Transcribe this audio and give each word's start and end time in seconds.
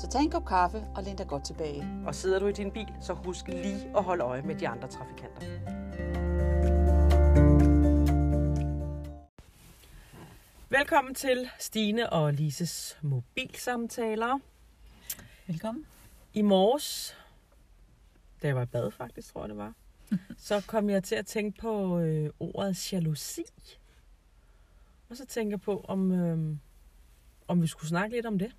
Så 0.00 0.08
tag 0.08 0.20
en 0.22 0.30
kop 0.30 0.44
kaffe 0.44 0.86
og 0.94 1.02
læn 1.02 1.16
dig 1.16 1.26
godt 1.26 1.44
tilbage. 1.44 2.02
Og 2.06 2.14
sidder 2.14 2.38
du 2.38 2.46
i 2.46 2.52
din 2.52 2.70
bil, 2.70 2.88
så 3.00 3.12
husk 3.12 3.48
lige 3.48 3.96
at 3.96 4.04
holde 4.04 4.24
øje 4.24 4.42
med 4.42 4.54
de 4.54 4.68
andre 4.68 4.88
trafikanter. 4.88 5.40
Velkommen 10.68 11.14
til 11.14 11.50
Stine 11.58 12.12
og 12.12 12.32
Lises 12.32 12.98
mobilsamtaler. 13.02 14.38
Velkommen. 15.46 15.86
I 16.34 16.42
morges, 16.42 17.16
da 18.42 18.46
jeg 18.46 18.56
var 18.56 18.62
i 18.62 18.66
bad 18.66 18.90
faktisk, 18.90 19.32
tror 19.32 19.42
jeg 19.42 19.48
det 19.48 19.56
var, 19.56 19.74
så 20.48 20.64
kom 20.66 20.90
jeg 20.90 21.04
til 21.04 21.14
at 21.14 21.26
tænke 21.26 21.60
på 21.60 21.98
øh, 21.98 22.30
ordet 22.40 22.92
jalousi. 22.92 23.42
Og 25.08 25.16
så 25.16 25.26
tænker 25.26 25.52
jeg 25.52 25.60
på, 25.60 25.84
om, 25.88 26.12
øh, 26.12 26.56
om 27.48 27.62
vi 27.62 27.66
skulle 27.66 27.88
snakke 27.88 28.16
lidt 28.16 28.26
om 28.26 28.38
det. 28.38 28.52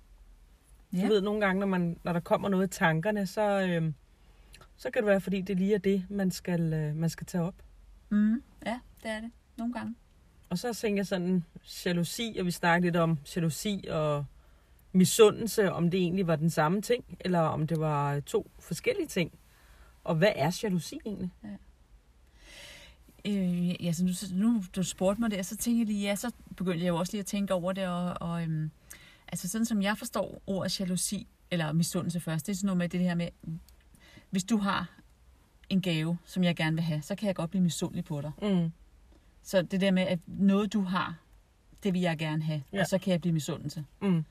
Ja. 0.92 1.02
Du 1.02 1.06
ved, 1.06 1.20
nogle 1.20 1.40
gange, 1.40 1.60
når, 1.60 1.66
man, 1.66 1.96
når 2.04 2.12
der 2.12 2.20
kommer 2.20 2.48
noget 2.48 2.66
i 2.66 2.78
tankerne, 2.78 3.26
så, 3.26 3.60
øh, 3.60 3.92
så 4.76 4.90
kan 4.90 5.02
det 5.02 5.06
være, 5.06 5.20
fordi 5.20 5.40
det 5.40 5.56
lige 5.56 5.74
er 5.74 5.78
det, 5.78 6.04
man 6.10 6.30
skal, 6.30 6.72
øh, 6.72 6.96
man 6.96 7.10
skal 7.10 7.26
tage 7.26 7.44
op. 7.44 7.54
Mm, 8.08 8.42
ja, 8.66 8.80
det 9.02 9.10
er 9.10 9.20
det. 9.20 9.30
Nogle 9.56 9.72
gange. 9.72 9.94
Og 10.50 10.58
så 10.58 10.74
tænker 10.74 10.98
jeg 10.98 11.06
sådan, 11.06 11.44
jalousi, 11.86 12.36
og 12.40 12.46
vi 12.46 12.50
snakker 12.50 12.86
lidt 12.86 12.96
om 12.96 13.18
jalousi 13.36 13.84
og 13.90 14.24
misundelse, 14.92 15.72
om 15.72 15.90
det 15.90 16.00
egentlig 16.00 16.26
var 16.26 16.36
den 16.36 16.50
samme 16.50 16.82
ting, 16.82 17.04
eller 17.20 17.40
om 17.40 17.66
det 17.66 17.80
var 17.80 18.20
to 18.20 18.50
forskellige 18.58 19.06
ting. 19.06 19.32
Og 20.04 20.14
hvad 20.14 20.32
er 20.36 20.60
jalousi 20.62 20.98
egentlig? 21.04 21.30
Ja. 21.44 21.48
Øh, 23.26 23.84
ja, 23.84 23.92
så 23.92 24.04
nu, 24.04 24.12
nu 24.32 24.62
du 24.76 24.82
spurgte 24.82 25.20
mig 25.20 25.30
det, 25.30 25.38
og 25.38 25.44
så 25.44 25.56
tænkte 25.56 25.78
jeg 25.78 25.86
lige, 25.86 26.08
ja, 26.08 26.14
så 26.14 26.32
begyndte 26.56 26.84
jeg 26.84 26.88
jo 26.88 26.96
også 26.96 27.12
lige 27.12 27.20
at 27.20 27.26
tænke 27.26 27.54
over 27.54 27.72
det, 27.72 27.86
og, 27.88 28.14
og 28.20 28.42
øhm, 28.42 28.70
altså 29.32 29.48
sådan 29.48 29.64
som 29.64 29.82
jeg 29.82 29.98
forstår 29.98 30.42
ordet 30.46 30.80
jalousi, 30.80 31.26
eller 31.50 31.72
misundelse 31.72 32.20
først, 32.20 32.46
det 32.46 32.52
er 32.52 32.56
sådan 32.56 32.66
noget 32.66 32.78
med 32.78 32.88
det 32.88 33.00
her 33.00 33.14
med, 33.14 33.28
hvis 34.30 34.44
du 34.44 34.56
har 34.56 34.90
en 35.68 35.82
gave, 35.82 36.18
som 36.24 36.44
jeg 36.44 36.56
gerne 36.56 36.76
vil 36.76 36.84
have, 36.84 37.02
så 37.02 37.14
kan 37.14 37.26
jeg 37.26 37.34
godt 37.34 37.50
blive 37.50 37.62
misundelig 37.62 38.04
på 38.04 38.20
dig. 38.20 38.32
Mm. 38.42 38.72
Så 39.42 39.62
det 39.62 39.80
der 39.80 39.90
med, 39.90 40.02
at 40.02 40.18
noget 40.26 40.72
du 40.72 40.80
har, 40.80 41.18
det 41.82 41.92
vil 41.92 42.00
jeg 42.00 42.18
gerne 42.18 42.42
have, 42.42 42.62
ja. 42.72 42.80
og 42.80 42.86
så 42.86 42.98
kan 42.98 43.10
jeg 43.10 43.20
blive 43.20 43.32
misundelse. 43.32 43.84
Mm. 44.02 44.24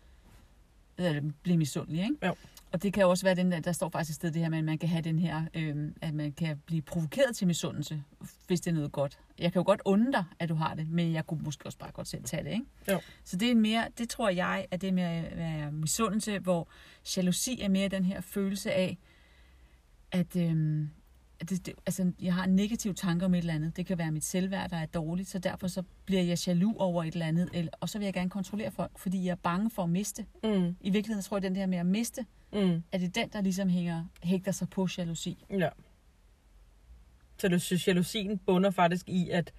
Eller 0.97 1.31
blive 1.44 1.57
misundelig, 1.57 2.03
ikke? 2.03 2.27
Jo. 2.27 2.35
Og 2.73 2.83
det 2.83 2.94
kan 2.94 3.05
også 3.05 3.25
være, 3.25 3.36
den 3.36 3.52
der, 3.52 3.59
der 3.59 3.72
står 3.72 3.89
faktisk 3.89 4.09
et 4.09 4.16
sted 4.16 4.31
det 4.31 4.41
her 4.41 4.50
med, 4.50 4.58
at 4.58 4.64
man 4.64 4.77
kan 4.77 4.89
have 4.89 5.02
den 5.02 5.19
her, 5.19 5.44
øh, 5.53 5.91
at 6.02 6.14
man 6.14 6.31
kan 6.31 6.61
blive 6.66 6.81
provokeret 6.81 7.36
til 7.36 7.47
misundelse, 7.47 8.03
hvis 8.47 8.61
det 8.61 8.72
er 8.72 8.75
noget 8.75 8.91
godt. 8.91 9.19
Jeg 9.39 9.53
kan 9.53 9.59
jo 9.59 9.66
godt 9.66 9.81
dig, 10.13 10.23
at 10.39 10.50
du 10.50 10.55
har 10.55 10.73
det, 10.73 10.89
men 10.89 11.13
jeg 11.13 11.28
kunne 11.28 11.41
måske 11.44 11.66
også 11.66 11.78
bare 11.78 11.91
godt 11.91 12.08
selv 12.08 12.23
tage 12.23 12.44
det, 12.44 12.52
ikke? 12.52 12.66
Jo. 12.91 13.00
Så 13.23 13.38
det 13.38 13.52
er 13.52 13.55
mere, 13.55 13.88
det 13.97 14.09
tror 14.09 14.30
jeg, 14.30 14.66
at 14.72 14.81
det 14.81 14.88
er 14.88 14.94
mere 14.94 15.25
være 15.36 15.72
misundelse, 15.72 16.39
hvor 16.39 16.67
jalousi 17.17 17.61
er 17.61 17.69
mere 17.69 17.88
den 17.88 18.05
her 18.05 18.22
følelse 18.22 18.72
af, 18.72 18.97
at, 20.11 20.35
øh, 20.35 20.88
det, 21.50 21.66
det, 21.66 21.73
altså, 21.85 22.12
jeg 22.22 22.34
har 22.34 22.44
en 22.44 22.56
negativ 22.56 22.94
tanke 22.95 23.25
om 23.25 23.34
et 23.34 23.38
eller 23.38 23.53
andet. 23.53 23.78
Det 23.78 23.85
kan 23.85 23.97
være 23.97 24.12
mit 24.12 24.24
selvværd, 24.24 24.69
der 24.69 24.78
er 24.78 24.85
dårligt, 24.85 25.29
så 25.29 25.40
derfor 25.40 25.68
så 25.68 25.84
bliver 26.06 26.22
jeg 26.22 26.47
jaloux 26.47 26.75
over 26.79 27.03
et 27.03 27.13
eller 27.13 27.25
andet. 27.25 27.50
Eller, 27.53 27.72
og 27.79 27.90
så 27.90 27.97
vil 27.97 28.06
jeg 28.06 28.13
gerne 28.13 28.29
kontrollere 28.29 28.72
folk, 28.72 29.00
fordi 29.00 29.25
jeg 29.25 29.31
er 29.31 29.35
bange 29.35 29.69
for 29.69 29.84
at 29.84 29.90
miste. 29.90 30.25
Mm. 30.44 30.75
I 30.81 30.90
virkeligheden 30.90 31.24
tror 31.24 31.38
jeg, 31.38 31.44
at 31.44 31.50
den 31.50 31.56
der 31.56 31.66
med 31.66 31.78
at 31.78 31.85
miste, 31.85 32.25
mm. 32.53 32.84
at 32.91 33.01
det 33.01 33.07
er 33.07 33.22
den, 33.22 33.29
der 33.29 33.41
ligesom 33.41 33.69
hænger, 33.69 34.06
hægter 34.23 34.51
sig 34.51 34.69
på 34.69 34.88
jalousi. 34.97 35.45
Ja. 35.50 35.69
Så 37.38 37.47
du 37.47 37.59
synes, 37.59 37.88
jalousien 37.88 38.38
bunder 38.38 38.72
faktisk 38.72 39.09
i, 39.09 39.29
at, 39.29 39.53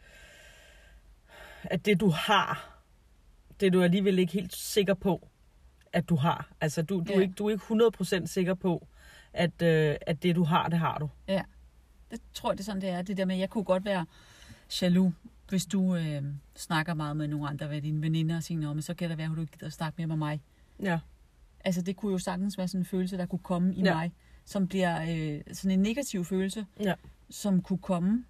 at 1.62 1.86
det 1.86 2.00
du 2.00 2.10
har, 2.10 2.78
det 3.60 3.72
du 3.72 3.82
alligevel 3.82 4.18
ikke 4.18 4.32
helt 4.32 4.56
sikker 4.56 4.94
på, 4.94 5.28
at 5.92 6.08
du 6.08 6.16
har. 6.16 6.50
Altså 6.60 6.82
du, 6.82 7.00
du, 7.00 7.04
ja. 7.08 7.16
er, 7.16 7.20
ikke, 7.20 7.34
du 7.34 7.46
er 7.46 7.50
ikke 7.50 8.20
100% 8.22 8.26
sikker 8.26 8.54
på, 8.54 8.86
at, 9.32 9.62
øh, 9.62 9.96
at 10.06 10.22
det 10.22 10.36
du 10.36 10.44
har, 10.44 10.68
det 10.68 10.78
har 10.78 10.98
du. 10.98 11.08
Ja. 11.28 11.42
Det 12.10 12.20
tror 12.34 12.50
jeg, 12.50 12.58
det 12.58 12.62
er 12.62 12.64
sådan, 12.64 12.80
det 12.80 12.88
er. 12.88 13.02
Det 13.02 13.16
der 13.16 13.24
med, 13.24 13.36
jeg 13.36 13.50
kunne 13.50 13.64
godt 13.64 13.84
være 13.84 14.06
jaloux, 14.82 15.12
hvis 15.48 15.66
du 15.66 15.96
øh, 15.96 16.22
snakker 16.56 16.94
meget 16.94 17.16
med 17.16 17.28
nogle 17.28 17.48
andre 17.48 17.74
af 17.74 17.82
dine 17.82 18.02
veninder 18.02 18.36
og 18.36 18.42
siger, 18.42 18.72
men 18.72 18.82
så 18.82 18.94
kan 18.94 19.10
det 19.10 19.18
være, 19.18 19.30
at 19.30 19.36
du 19.36 19.40
ikke 19.40 19.52
gider 19.52 19.66
at 19.66 19.72
snakke 19.72 19.94
mere 19.98 20.06
med 20.06 20.16
mig. 20.16 20.40
Ja. 20.82 20.98
Altså, 21.64 21.82
det 21.82 21.96
kunne 21.96 22.12
jo 22.12 22.18
sagtens 22.18 22.58
være 22.58 22.68
sådan 22.68 22.80
en 22.80 22.84
følelse, 22.84 23.18
der 23.18 23.26
kunne 23.26 23.38
komme 23.38 23.74
i 23.74 23.82
ja. 23.82 23.94
mig, 23.94 24.12
som 24.44 24.68
bliver 24.68 25.02
øh, 25.02 25.40
sådan 25.52 25.70
en 25.70 25.82
negativ 25.82 26.24
følelse, 26.24 26.66
ja. 26.80 26.94
som 27.30 27.62
kunne 27.62 27.78
komme, 27.78 28.24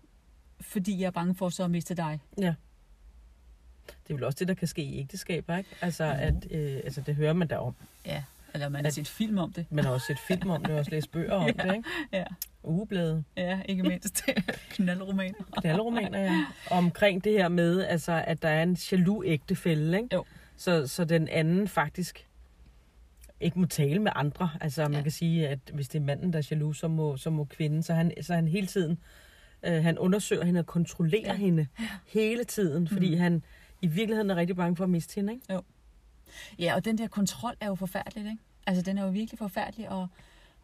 fordi 0.60 1.00
jeg 1.00 1.06
er 1.06 1.10
bange 1.10 1.34
for 1.34 1.48
så 1.48 1.64
at 1.64 1.70
miste 1.70 1.94
dig. 1.94 2.20
Ja. 2.38 2.54
Det 3.86 4.10
er 4.10 4.14
vel 4.14 4.24
også 4.24 4.36
det, 4.38 4.48
der 4.48 4.54
kan 4.54 4.68
ske 4.68 4.82
i 4.82 4.98
ægteskaber, 4.98 5.56
ikke? 5.56 5.70
Altså, 5.80 6.04
mm. 6.04 6.10
at, 6.10 6.46
øh, 6.50 6.80
altså 6.84 7.00
det 7.00 7.14
hører 7.14 7.32
man 7.32 7.48
da 7.48 7.56
om. 7.56 7.74
Ja, 8.06 8.22
eller 8.54 8.68
man 8.68 8.84
har 8.84 8.90
set 8.90 9.08
film 9.08 9.38
om 9.38 9.52
det. 9.52 9.66
Man 9.70 9.84
har 9.84 9.92
også 9.92 10.06
set 10.06 10.18
film 10.18 10.50
om 10.50 10.62
det, 10.62 10.70
og 10.70 10.78
også 10.78 10.90
læst 10.90 11.12
bøger 11.12 11.32
om 11.32 11.46
ja, 11.58 11.62
det, 11.62 11.76
ikke? 11.76 11.88
Ja. 12.12 12.24
Ugeblade. 12.62 13.24
Ja, 13.36 13.60
ikke 13.64 13.82
mindst. 13.82 14.24
Knaldromaner. 14.70 15.44
Knaldromaner, 15.60 16.18
ja. 16.18 16.44
Omkring 16.70 17.24
det 17.24 17.32
her 17.32 17.48
med, 17.48 17.84
altså, 17.84 18.24
at 18.26 18.42
der 18.42 18.48
er 18.48 18.62
en 18.62 18.78
jaloux 18.92 19.24
ægtefælde, 19.26 19.96
ikke? 19.96 20.08
Jo. 20.12 20.24
Så, 20.56 20.86
så 20.86 21.04
den 21.04 21.28
anden 21.28 21.68
faktisk 21.68 22.26
ikke 23.42 23.60
må 23.60 23.66
tale 23.66 23.98
med 23.98 24.12
andre. 24.14 24.50
Altså, 24.60 24.82
man 24.82 24.92
ja. 24.92 25.02
kan 25.02 25.12
sige, 25.12 25.48
at 25.48 25.58
hvis 25.74 25.88
det 25.88 25.98
er 25.98 26.02
manden, 26.02 26.32
der 26.32 26.38
er 26.38 26.48
jaloux, 26.50 26.76
så 26.76 26.88
må, 26.88 27.16
så 27.16 27.30
må 27.30 27.44
kvinden. 27.44 27.82
Så 27.82 27.94
han, 27.94 28.12
så 28.22 28.34
han 28.34 28.48
hele 28.48 28.66
tiden, 28.66 28.98
øh, 29.62 29.82
han 29.82 29.98
undersøger 29.98 30.44
hende 30.44 30.60
og 30.60 30.66
kontrollerer 30.66 31.32
ja. 31.32 31.34
hende 31.34 31.66
ja. 31.80 31.84
hele 32.06 32.44
tiden, 32.44 32.88
fordi 32.88 33.14
mm. 33.14 33.20
han 33.20 33.42
i 33.82 33.86
virkeligheden 33.86 34.30
er 34.30 34.36
rigtig 34.36 34.56
bange 34.56 34.76
for 34.76 34.84
at 34.84 34.90
miste 34.90 35.14
hende, 35.14 35.32
ikke? 35.32 35.52
Jo. 35.52 35.62
Ja, 36.58 36.74
og 36.74 36.84
den 36.84 36.98
der 36.98 37.08
kontrol 37.08 37.54
er 37.60 37.66
jo 37.66 37.74
forfærdelig, 37.74 38.24
ikke? 38.24 38.42
Altså, 38.66 38.82
den 38.82 38.98
er 38.98 39.04
jo 39.04 39.10
virkelig 39.10 39.38
forfærdelig 39.38 39.86
at, 39.86 40.06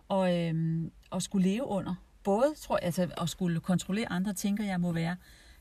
og, 0.08 0.36
øhm, 0.36 0.92
at 1.12 1.22
skulle 1.22 1.48
leve 1.48 1.64
under. 1.64 1.94
Både, 2.24 2.54
tror 2.60 2.76
jeg, 2.76 2.84
altså, 2.84 3.08
at 3.20 3.28
skulle 3.28 3.60
kontrollere 3.60 4.12
andre, 4.12 4.32
tænker 4.32 4.64
jeg 4.64 4.80
må 4.80 4.92
være 4.92 5.16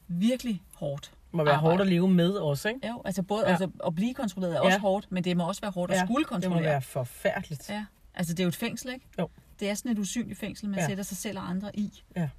virkelig 0.08 0.62
hårdt. 0.74 1.12
Må 1.32 1.44
være 1.44 1.54
arbejde. 1.54 1.70
hårdt 1.70 1.82
at 1.82 1.88
leve 1.88 2.08
med 2.08 2.32
også, 2.32 2.70
ikke? 2.70 2.88
Jo, 2.88 3.02
altså 3.06 3.24
både 3.24 3.44
ja. 3.46 3.50
altså, 3.50 3.70
at 3.86 3.96
blive 3.96 4.14
kontrolleret 4.14 4.54
er 4.54 4.58
ja. 4.58 4.66
også 4.66 4.80
hårdt, 4.80 5.12
men 5.12 5.24
det 5.24 5.38
må 5.38 5.48
også 5.48 5.62
være 5.62 5.72
hårdt 5.72 5.92
at 5.92 5.98
ja, 5.98 6.06
skulle 6.06 6.26
kontrollere. 6.26 6.58
det 6.58 6.66
må 6.66 6.70
være 6.70 6.82
forfærdeligt. 6.82 7.70
Ja, 7.70 7.86
altså 8.14 8.34
det 8.34 8.40
er 8.40 8.44
jo 8.44 8.50
et 8.50 8.56
fængsel, 8.56 8.94
ikke? 8.94 9.06
Jo. 9.20 9.30
Det 9.60 9.70
er 9.70 9.74
sådan 9.74 9.92
et 9.92 10.00
usynligt 10.00 10.40
fængsel, 10.40 10.70
man 10.70 10.80
ja. 10.80 10.88
sætter 10.88 11.04
sig 11.04 11.18
selv 11.18 11.38
og 11.38 11.50
andre 11.50 11.80
i, 11.80 12.04
ja. 12.16 12.30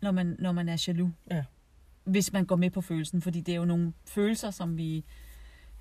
når, 0.00 0.10
man, 0.10 0.36
når 0.38 0.52
man 0.52 0.68
er 0.68 0.84
jaloux. 0.88 1.12
Ja. 1.30 1.44
Hvis 2.04 2.32
man 2.32 2.44
går 2.44 2.56
med 2.56 2.70
på 2.70 2.80
følelsen, 2.80 3.22
fordi 3.22 3.40
det 3.40 3.52
er 3.52 3.56
jo 3.56 3.64
nogle 3.64 3.92
følelser, 4.04 4.50
som 4.50 4.76
vi 4.76 5.04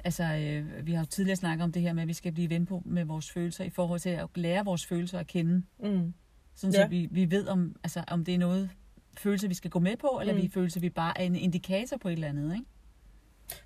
Altså, 0.06 0.24
øh, 0.24 0.88
vi 0.88 0.94
har 0.94 1.00
jo 1.00 1.06
tidligere 1.06 1.36
snakket 1.36 1.64
om 1.64 1.72
det 1.72 1.82
her 1.82 1.94
med, 1.94 2.02
at 2.02 2.08
vi 2.08 2.14
skal 2.14 2.32
blive 2.32 2.50
ven 2.50 2.66
på 2.66 2.82
med 2.86 3.06
vores 3.06 3.32
følelser, 3.32 3.64
i 3.64 3.70
forhold 3.70 4.00
til 4.00 4.09
at 4.09 4.28
lære 4.36 4.66
vores 4.66 4.86
følelser 4.86 5.20
at 5.20 5.28
kende. 5.28 5.64
Mm. 5.80 6.14
Sådan, 6.56 6.74
ja. 6.74 6.84
så 6.84 6.88
vi, 6.88 7.08
vi 7.12 7.32
ved, 7.32 7.48
om, 7.48 7.76
altså, 7.84 8.03
om 8.08 8.26
det 8.26 8.34
er 8.34 8.38
noget 8.38 8.70
følelse, 9.18 9.47
vi 9.47 9.53
skal 9.53 9.72
gå 9.72 9.79
med 9.79 9.97
på, 9.97 10.18
eller 10.22 10.34
mm. 10.34 10.41
vi 10.41 10.50
følelse, 10.53 10.81
vi 10.81 10.90
bare 10.90 11.22
er 11.22 11.25
en 11.25 11.35
indikator 11.35 11.97
på 11.97 12.07
et 12.07 12.13
eller 12.13 12.28
andet, 12.28 12.53
ikke? 12.53 12.66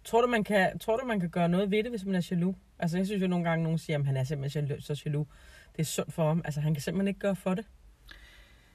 Tror 0.04 0.22
du, 0.22 0.28
man 0.28 0.44
kan, 0.44 0.80
tror 0.80 0.98
du, 0.98 1.06
man 1.06 1.20
kan 1.20 1.30
gøre 1.30 1.50
noget 1.50 1.72
ved 1.72 1.84
det, 1.84 1.92
hvis 1.92 2.06
man 2.06 2.16
er 2.16 2.28
jaloux? 2.32 2.56
Altså, 2.80 2.98
jeg 2.98 3.06
synes 3.06 3.22
jo 3.22 3.28
nogle 3.28 3.50
gange, 3.50 3.64
nogen 3.64 3.78
siger, 3.78 4.00
at 4.00 4.06
han 4.06 4.18
er 4.18 4.24
simpelthen 4.24 4.82
så 4.82 5.02
jaloux. 5.06 5.28
Det 5.72 5.80
er 5.80 5.86
sundt 5.86 6.14
for 6.14 6.28
ham. 6.28 6.42
Altså, 6.46 6.62
han 6.62 6.74
kan 6.74 6.82
simpelthen 6.82 7.08
ikke 7.08 7.20
gøre 7.20 7.36
for 7.36 7.54
det. 7.54 7.66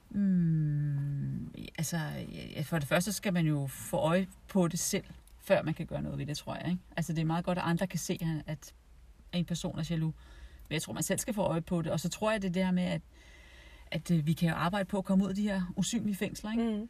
Mm, 0.09 1.53
altså, 1.77 1.97
for 2.63 2.79
det 2.79 2.87
første 2.87 3.13
skal 3.13 3.33
man 3.33 3.45
jo 3.45 3.67
få 3.67 3.97
øje 3.97 4.27
på 4.47 4.67
det 4.67 4.79
selv 4.79 5.05
før 5.43 5.61
man 5.61 5.73
kan 5.73 5.85
gøre 5.85 6.01
noget 6.01 6.19
ved 6.19 6.25
det, 6.25 6.37
tror 6.37 6.55
jeg. 6.55 6.67
Ikke? 6.67 6.81
Altså 6.97 7.13
det 7.13 7.21
er 7.21 7.25
meget 7.25 7.45
godt, 7.45 7.57
at 7.57 7.63
andre 7.63 7.87
kan 7.87 7.99
se, 7.99 8.19
at 8.47 8.73
en 9.33 9.45
person 9.45 9.79
er 9.79 9.87
jaloux. 9.89 10.13
Men 10.69 10.73
jeg 10.73 10.81
tror, 10.81 10.93
man 10.93 11.03
selv 11.03 11.19
skal 11.19 11.33
få 11.33 11.41
øje 11.41 11.61
på 11.61 11.81
det. 11.81 11.91
Og 11.91 11.99
så 11.99 12.09
tror 12.09 12.31
jeg, 12.31 12.41
det 12.41 12.47
er 12.47 12.51
det 12.51 12.65
her 12.65 12.71
med, 12.71 12.83
at, 12.83 13.01
at 13.93 14.11
øh, 14.11 14.27
vi 14.27 14.33
kan 14.33 14.49
jo 14.49 14.55
arbejde 14.55 14.85
på 14.85 14.97
at 14.97 15.05
komme 15.05 15.23
ud 15.23 15.29
af 15.29 15.35
de 15.35 15.43
her 15.43 15.73
usynlige 15.75 16.15
fængsler. 16.15 16.51
Ikke? 16.51 16.63
Mm. 16.63 16.89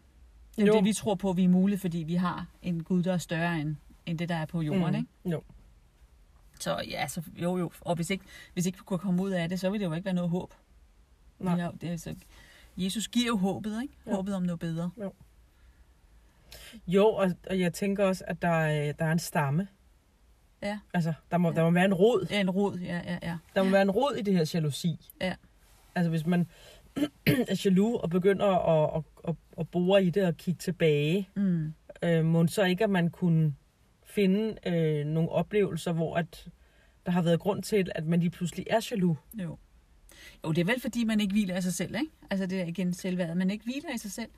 Det 0.55 0.63
er 0.63 0.67
jo 0.67 0.73
det, 0.73 0.83
vi 0.83 0.93
tror 0.93 1.15
på, 1.15 1.33
vi 1.33 1.43
er 1.43 1.47
mulige, 1.47 1.79
fordi 1.79 1.97
vi 1.97 2.15
har 2.15 2.47
en 2.61 2.83
Gud, 2.83 3.03
der 3.03 3.13
er 3.13 3.17
større 3.17 3.59
end, 3.59 3.75
end 4.05 4.19
det, 4.19 4.29
der 4.29 4.35
er 4.35 4.45
på 4.45 4.61
jorden. 4.61 4.89
Mm. 4.89 4.95
Ikke? 4.95 5.09
Jo. 5.25 5.41
Så 6.59 6.81
ja, 6.87 7.07
så, 7.07 7.21
jo 7.35 7.57
jo. 7.57 7.71
Og 7.81 7.95
hvis 7.95 8.09
ikke, 8.09 8.25
hvis 8.53 8.65
ikke 8.65 8.77
vi 8.77 8.83
kunne 8.83 8.99
komme 8.99 9.23
ud 9.23 9.31
af 9.31 9.49
det, 9.49 9.59
så 9.59 9.69
ville 9.69 9.85
det 9.85 9.89
jo 9.89 9.95
ikke 9.95 10.05
være 10.05 10.13
noget 10.13 10.29
håb. 10.29 10.53
Nej. 11.39 11.59
Har, 11.59 11.71
det 11.71 11.89
er, 11.89 11.97
så, 11.97 12.15
Jesus 12.77 13.07
giver 13.07 13.27
jo 13.27 13.37
håbet, 13.37 13.81
ikke? 13.81 13.93
Jo. 14.07 14.15
Håbet 14.15 14.35
om 14.35 14.43
noget 14.43 14.59
bedre. 14.59 14.91
Jo. 15.01 15.13
Jo, 16.87 17.07
og, 17.07 17.31
og 17.49 17.59
jeg 17.59 17.73
tænker 17.73 18.05
også, 18.05 18.23
at 18.27 18.41
der, 18.41 18.47
er, 18.47 18.91
der 18.91 19.05
er 19.05 19.11
en 19.11 19.19
stamme. 19.19 19.67
Ja. 20.61 20.79
Altså, 20.93 21.13
der 21.31 21.37
må, 21.37 21.49
ja. 21.49 21.55
der 21.55 21.63
må 21.63 21.71
være 21.71 21.85
en 21.85 21.93
rod. 21.93 22.27
Ja, 22.29 22.39
en 22.39 22.49
rod, 22.49 22.77
ja, 22.77 23.01
ja, 23.05 23.17
ja. 23.21 23.37
Der 23.55 23.63
må 23.63 23.69
være 23.69 23.81
en 23.81 23.91
rod 23.91 24.15
i 24.15 24.21
det 24.21 24.33
her 24.33 24.51
jalousi. 24.53 25.11
Ja. 25.21 25.35
Altså, 25.95 26.09
hvis 26.09 26.25
man... 26.25 26.47
er 27.25 27.61
jaloux 27.65 28.01
og 28.03 28.09
begynder 28.09 28.45
at, 28.45 28.97
at, 28.97 29.29
at, 29.29 29.35
at 29.59 29.69
bore 29.69 30.03
i 30.03 30.09
det 30.09 30.25
og 30.25 30.37
kigge 30.37 30.57
tilbage, 30.57 31.29
Mm. 31.35 31.73
øh, 32.03 32.25
må 32.25 32.47
så 32.47 32.63
ikke, 32.63 32.83
at 32.83 32.89
man 32.89 33.09
kunne 33.09 33.55
finde 34.03 34.55
øh, 34.67 35.05
nogle 35.05 35.29
oplevelser, 35.29 35.91
hvor 35.91 36.15
at 36.15 36.47
der 37.05 37.11
har 37.11 37.21
været 37.21 37.39
grund 37.39 37.63
til, 37.63 37.91
at 37.95 38.05
man 38.05 38.19
lige 38.19 38.29
pludselig 38.29 38.65
er 38.69 38.87
jaloux. 38.91 39.17
Jo. 39.33 39.57
Jo, 40.45 40.51
det 40.51 40.61
er 40.61 40.65
vel 40.65 40.81
fordi, 40.81 41.03
man 41.03 41.19
ikke 41.19 41.31
hviler 41.33 41.57
i 41.57 41.61
sig 41.61 41.73
selv, 41.73 41.95
ikke? 41.95 42.11
Altså 42.29 42.45
det 42.45 42.61
er 42.61 42.65
igen 42.65 42.93
selvværdet. 42.93 43.37
Man 43.37 43.49
ikke 43.51 43.63
hviler 43.63 43.95
i 43.95 43.97
sig 43.97 44.11
selv. 44.11 44.29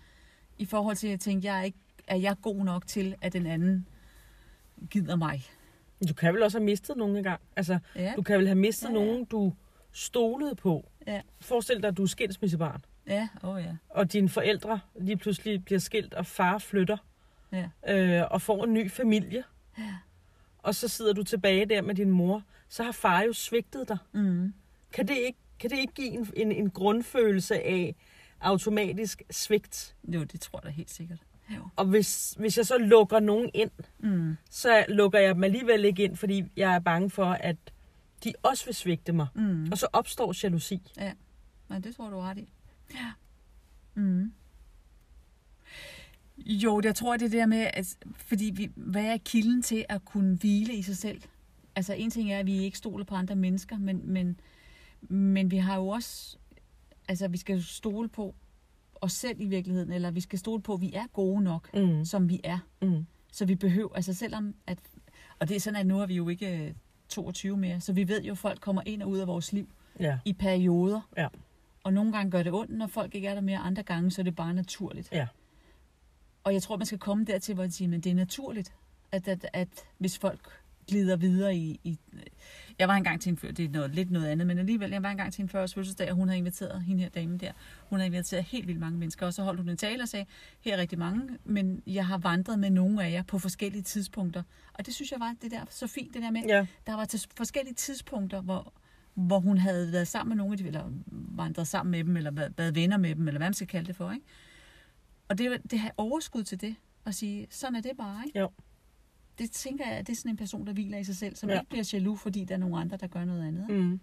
I 0.58 0.66
forhold 0.66 0.96
til 0.96 1.08
at 1.08 1.19
tænke, 1.19 1.48
jeg 1.48 1.60
er, 1.60 1.63
ikke, 1.63 1.78
er 2.08 2.16
jeg 2.16 2.36
god 2.42 2.56
nok 2.66 2.88
til, 2.88 3.16
at 3.22 3.34
den 3.34 3.46
anden 3.46 3.88
gider 4.90 5.16
mig. 5.16 5.42
Du 6.10 6.13
kan 6.13 6.34
vel 6.34 6.44
også 6.44 6.58
have 6.58 6.66
mistet 6.66 6.98
nogen 6.98 7.16
engang. 7.16 7.42
Altså, 7.56 7.80
Ja, 7.96 8.13
du 8.16 8.22
kan 8.22 8.38
vel 8.38 8.48
have 8.48 8.56
mistet 8.60 8.88
ja. 8.88 8.94
nogen, 8.94 9.25
du 9.25 9.54
stolede 9.92 10.56
på. 10.56 10.90
Ja. 11.07 11.22
Forestil 11.42 11.81
dig, 11.81 11.88
at 11.88 11.98
du 11.98 12.04
er 12.04 12.07
skilsmissebarn, 12.07 12.86
ja, 13.07 13.28
åh 13.44 13.50
oh, 13.50 13.62
ja. 13.63 13.75
og 13.90 14.13
dine 14.13 14.30
forældre 14.30 14.80
lige 15.00 15.18
pludselig 15.18 15.66
bliver 15.66 15.80
skilt, 15.80 16.13
og 16.13 16.25
far 16.25 16.57
flytter, 16.57 16.98
Ja. 17.52 17.69
øh, 17.88 18.24
og 18.31 18.42
får 18.42 18.63
en 18.63 18.74
ny 18.74 18.92
familie. 18.92 19.44
Ja. 19.78 19.96
Og 20.57 20.75
så 20.75 20.88
sidder 20.88 21.13
du 21.13 21.24
tilbage 21.24 21.66
der 21.66 21.81
med 21.81 21.96
din 21.96 22.12
mor. 22.12 22.44
Så 22.69 22.84
har 22.84 22.92
far 22.92 23.22
jo 23.22 23.34
svigtet 23.34 23.88
dig. 23.90 23.98
Mm. 24.13 24.54
Kan 24.94 25.07
det 25.07 25.18
ikke, 25.18 25.40
kan 25.60 25.69
det 25.69 25.78
ikke 25.78 25.94
give 25.94 26.07
en, 26.13 26.30
en, 26.36 26.52
en 26.52 26.69
grundfølelse 26.69 27.56
af 27.56 27.96
automatisk 28.42 29.22
svigt? 29.31 29.96
Jo, 30.08 30.24
det 30.24 30.42
tror 30.42 30.60
jeg 30.60 30.63
da 30.63 30.69
helt 30.69 30.90
sikkert. 30.92 31.19
Jo. 31.56 31.62
Og 31.75 31.86
hvis, 31.86 32.36
hvis 32.40 32.58
jeg 32.58 32.66
så 32.66 32.78
lukker 32.78 33.19
nogen 33.19 33.50
ind, 33.54 33.72
Mm. 34.00 34.36
så 34.50 34.86
lukker 34.90 35.19
jeg 35.19 35.36
dem 35.36 35.44
alligevel 35.44 35.86
ikke 35.86 36.04
ind, 36.04 36.16
fordi 36.16 36.44
jeg 36.58 36.75
er 36.75 36.80
bange 36.80 37.10
for, 37.10 37.25
at 37.25 37.56
de 38.25 38.33
også 38.44 38.66
vil 38.66 38.75
svigte 38.75 39.13
mig. 39.13 39.27
Mm. 39.36 39.68
Og 39.72 39.77
så 39.77 39.88
opstår 39.94 40.36
jalousi. 40.44 40.81
Nej, 41.69 41.80
det 41.80 41.95
tror 41.95 42.10
du 42.10 42.18
ret 42.18 42.38
i. 42.38 42.50
Ja. 42.94 43.12
Mm. 43.95 44.31
Jo, 46.38 46.81
jeg 46.83 46.95
tror, 46.95 47.18
det 47.18 47.25
er 47.25 47.30
der 47.39 47.45
med, 47.45 47.68
at, 47.74 47.98
fordi 48.16 48.51
vi, 48.56 48.72
hvad 48.75 49.06
er 49.06 49.18
kilden 49.18 49.62
til 49.62 49.86
at 49.89 50.06
kunne 50.06 50.36
hvile 50.38 50.74
i 50.74 50.81
sig 50.81 50.98
selv? 50.98 51.22
Altså, 51.75 51.94
en 51.94 52.10
ting 52.10 52.31
er, 52.31 52.39
at 52.39 52.45
vi 52.45 52.57
ikke 52.57 52.77
stoler 52.77 53.06
på 53.06 53.16
andre 53.16 53.36
mennesker, 53.36 53.77
men, 53.77 54.01
men, 54.13 54.39
men 55.10 55.51
vi 55.51 55.57
har 55.57 55.75
jo 55.75 55.88
også, 55.88 56.38
altså, 57.07 57.27
vi 57.27 57.38
skal 57.38 57.63
stole 57.63 58.10
på 58.10 58.36
os 59.01 59.12
selv 59.13 59.42
i 59.42 59.45
virkeligheden, 59.45 59.92
eller 59.92 60.12
vi 60.12 60.22
skal 60.22 60.39
stole 60.39 60.62
på, 60.62 60.74
at 60.74 60.81
vi 60.81 60.94
er 60.94 61.07
gode 61.13 61.42
nok, 61.44 61.74
Mm. 61.74 62.06
som 62.06 62.30
vi 62.30 62.42
er. 62.44 62.60
Mm. 62.81 63.06
Så 63.31 63.45
vi 63.45 63.56
behøver, 63.56 63.95
altså 63.95 64.13
selvom, 64.13 64.56
at, 64.68 64.80
og 65.39 65.50
det 65.50 65.56
er 65.56 65.60
sådan, 65.60 65.80
at 65.80 65.88
nu 65.88 66.00
er 66.01 66.06
vi 66.06 66.16
jo 66.16 66.30
ikke 66.30 66.66
øh, 66.68 66.74
22 67.10 67.57
mere, 67.57 67.81
så 67.81 67.94
vi 67.94 68.07
ved 68.07 68.24
jo, 68.24 68.31
at 68.31 68.38
folk 68.38 68.62
kommer 68.62 68.81
ind 68.86 69.02
og 69.02 69.10
ud 69.10 69.18
af 69.18 69.28
vores 69.28 69.54
liv 69.54 69.68
Ja. 70.00 70.19
i 70.25 70.34
perioder. 70.34 71.02
Ja. 71.18 71.28
Og 71.84 71.94
nogle 71.94 72.12
gange 72.12 72.31
gør 72.31 72.44
det 72.44 72.54
ondt, 72.54 72.72
når 72.78 72.88
folk 72.88 73.16
ikke 73.16 73.28
er 73.28 73.34
der 73.34 73.42
mere. 73.42 73.57
Andre 73.57 73.84
gange, 73.84 74.12
så 74.12 74.22
er 74.22 74.24
det 74.24 74.36
bare 74.36 74.54
naturligt. 74.54 75.12
Ja. 75.12 75.28
Og 76.44 76.54
jeg 76.54 76.63
tror, 76.63 76.78
man 76.78 76.86
skal 76.86 77.00
komme 77.00 77.25
dertil, 77.25 77.54
hvor 77.54 77.63
man 77.63 77.72
siger, 77.72 77.90
men 77.90 78.02
det 78.02 78.10
er 78.10 78.16
naturligt, 78.16 78.74
at, 79.12 79.28
at, 79.28 79.48
at 79.54 79.68
hvis 79.98 80.18
folk 80.18 80.50
glider 80.88 81.16
videre 81.16 81.56
i, 81.56 81.80
i... 81.84 82.00
Jeg 82.80 82.88
var 82.88 82.94
engang 82.94 83.22
til 83.22 83.30
en... 83.30 83.36
Det 83.36 83.60
er 83.60 83.70
noget, 83.70 83.96
lidt 83.96 84.12
noget 84.12 84.28
andet, 84.28 84.48
men 84.48 84.58
alligevel, 84.58 84.92
jeg 84.92 85.04
var 85.04 85.10
engang 85.10 85.34
til 85.34 85.42
en 85.42 85.50
40 85.50 85.68
fødselsdag, 85.68 86.10
og 86.10 86.16
hun 86.16 86.28
havde 86.28 86.38
inviteret, 86.38 86.82
hende 86.84 87.02
her 87.04 87.10
dame 87.10 87.38
der, 87.38 87.52
hun 87.90 88.00
havde 88.00 88.08
inviteret 88.08 88.44
helt 88.44 88.68
vildt 88.68 88.80
mange 88.80 88.98
mennesker, 88.98 89.26
og 89.26 89.34
så 89.34 89.44
holdt 89.44 89.60
hun 89.60 89.70
en 89.70 89.78
tale 89.78 90.04
og 90.04 90.10
sagde, 90.10 90.26
her 90.62 90.74
er 90.74 90.78
rigtig 90.82 91.00
mange, 91.00 91.38
men 91.44 91.84
jeg 91.88 92.08
har 92.08 92.18
vandret 92.18 92.60
med 92.60 92.70
nogle 92.70 93.04
af 93.06 93.12
jer 93.12 93.24
på 93.24 93.40
forskellige 93.40 93.82
tidspunkter. 93.84 94.44
Og 94.74 94.86
det 94.86 94.94
synes 94.94 95.12
jeg 95.12 95.20
var 95.20 95.36
det 95.42 95.52
der 95.52 95.62
så 95.70 95.88
fint, 95.88 96.14
det 96.14 96.22
der 96.22 96.32
med, 96.32 96.42
Ja. 96.48 96.66
der 96.88 96.96
var 96.96 97.06
til 97.06 97.28
forskellige 97.38 97.74
tidspunkter, 97.76 98.42
hvor, 98.42 98.74
hvor 99.14 99.40
hun 99.40 99.58
havde 99.58 99.92
været 99.92 100.08
sammen 100.08 100.30
med 100.30 100.38
nogle 100.38 100.54
af 100.54 100.58
de, 100.58 100.68
eller 100.68 100.92
vandret 101.12 101.68
sammen 101.68 101.92
med 101.92 102.04
dem, 102.04 102.18
eller 102.18 102.32
været, 102.32 102.54
været 102.58 102.76
venner 102.76 102.98
med 102.98 103.16
dem, 103.16 103.28
eller 103.28 103.40
hvad 103.40 103.48
man 103.48 103.54
skal 103.54 103.68
kalde 103.68 103.88
det 103.88 103.96
for, 103.96 104.12
ikke? 104.12 104.26
Og 105.28 105.38
det, 105.38 105.72
det 105.72 105.80
har 105.80 105.92
overskud 105.98 106.44
til 106.44 106.62
det, 106.62 106.76
at 107.06 107.16
sige, 107.16 107.48
sådan 107.50 107.76
er 107.76 107.82
det 107.82 107.92
bare, 107.98 108.24
ikke? 108.26 108.40
Jo. 108.40 108.50
Det 109.38 109.52
tænker 109.52 109.86
jeg, 109.88 109.94
at 109.98 110.08
det 110.08 110.14
er 110.14 110.18
sådan 110.18 110.32
en 110.32 110.38
person, 110.38 110.68
der 110.68 110.74
hviler 110.74 110.98
i 110.98 111.04
sig 111.04 111.16
selv, 111.16 111.36
som 111.36 111.50
Ja. 111.50 111.60
ikke 111.60 111.70
bliver 111.70 111.90
jaloux, 111.94 112.22
fordi 112.22 112.46
der 112.46 112.54
er 112.54 112.60
nogle 112.60 112.78
andre, 112.80 112.98
der 112.98 113.08
gør 113.08 113.26
noget 113.26 113.48
andet. 113.48 113.70
Mm. 113.70 114.00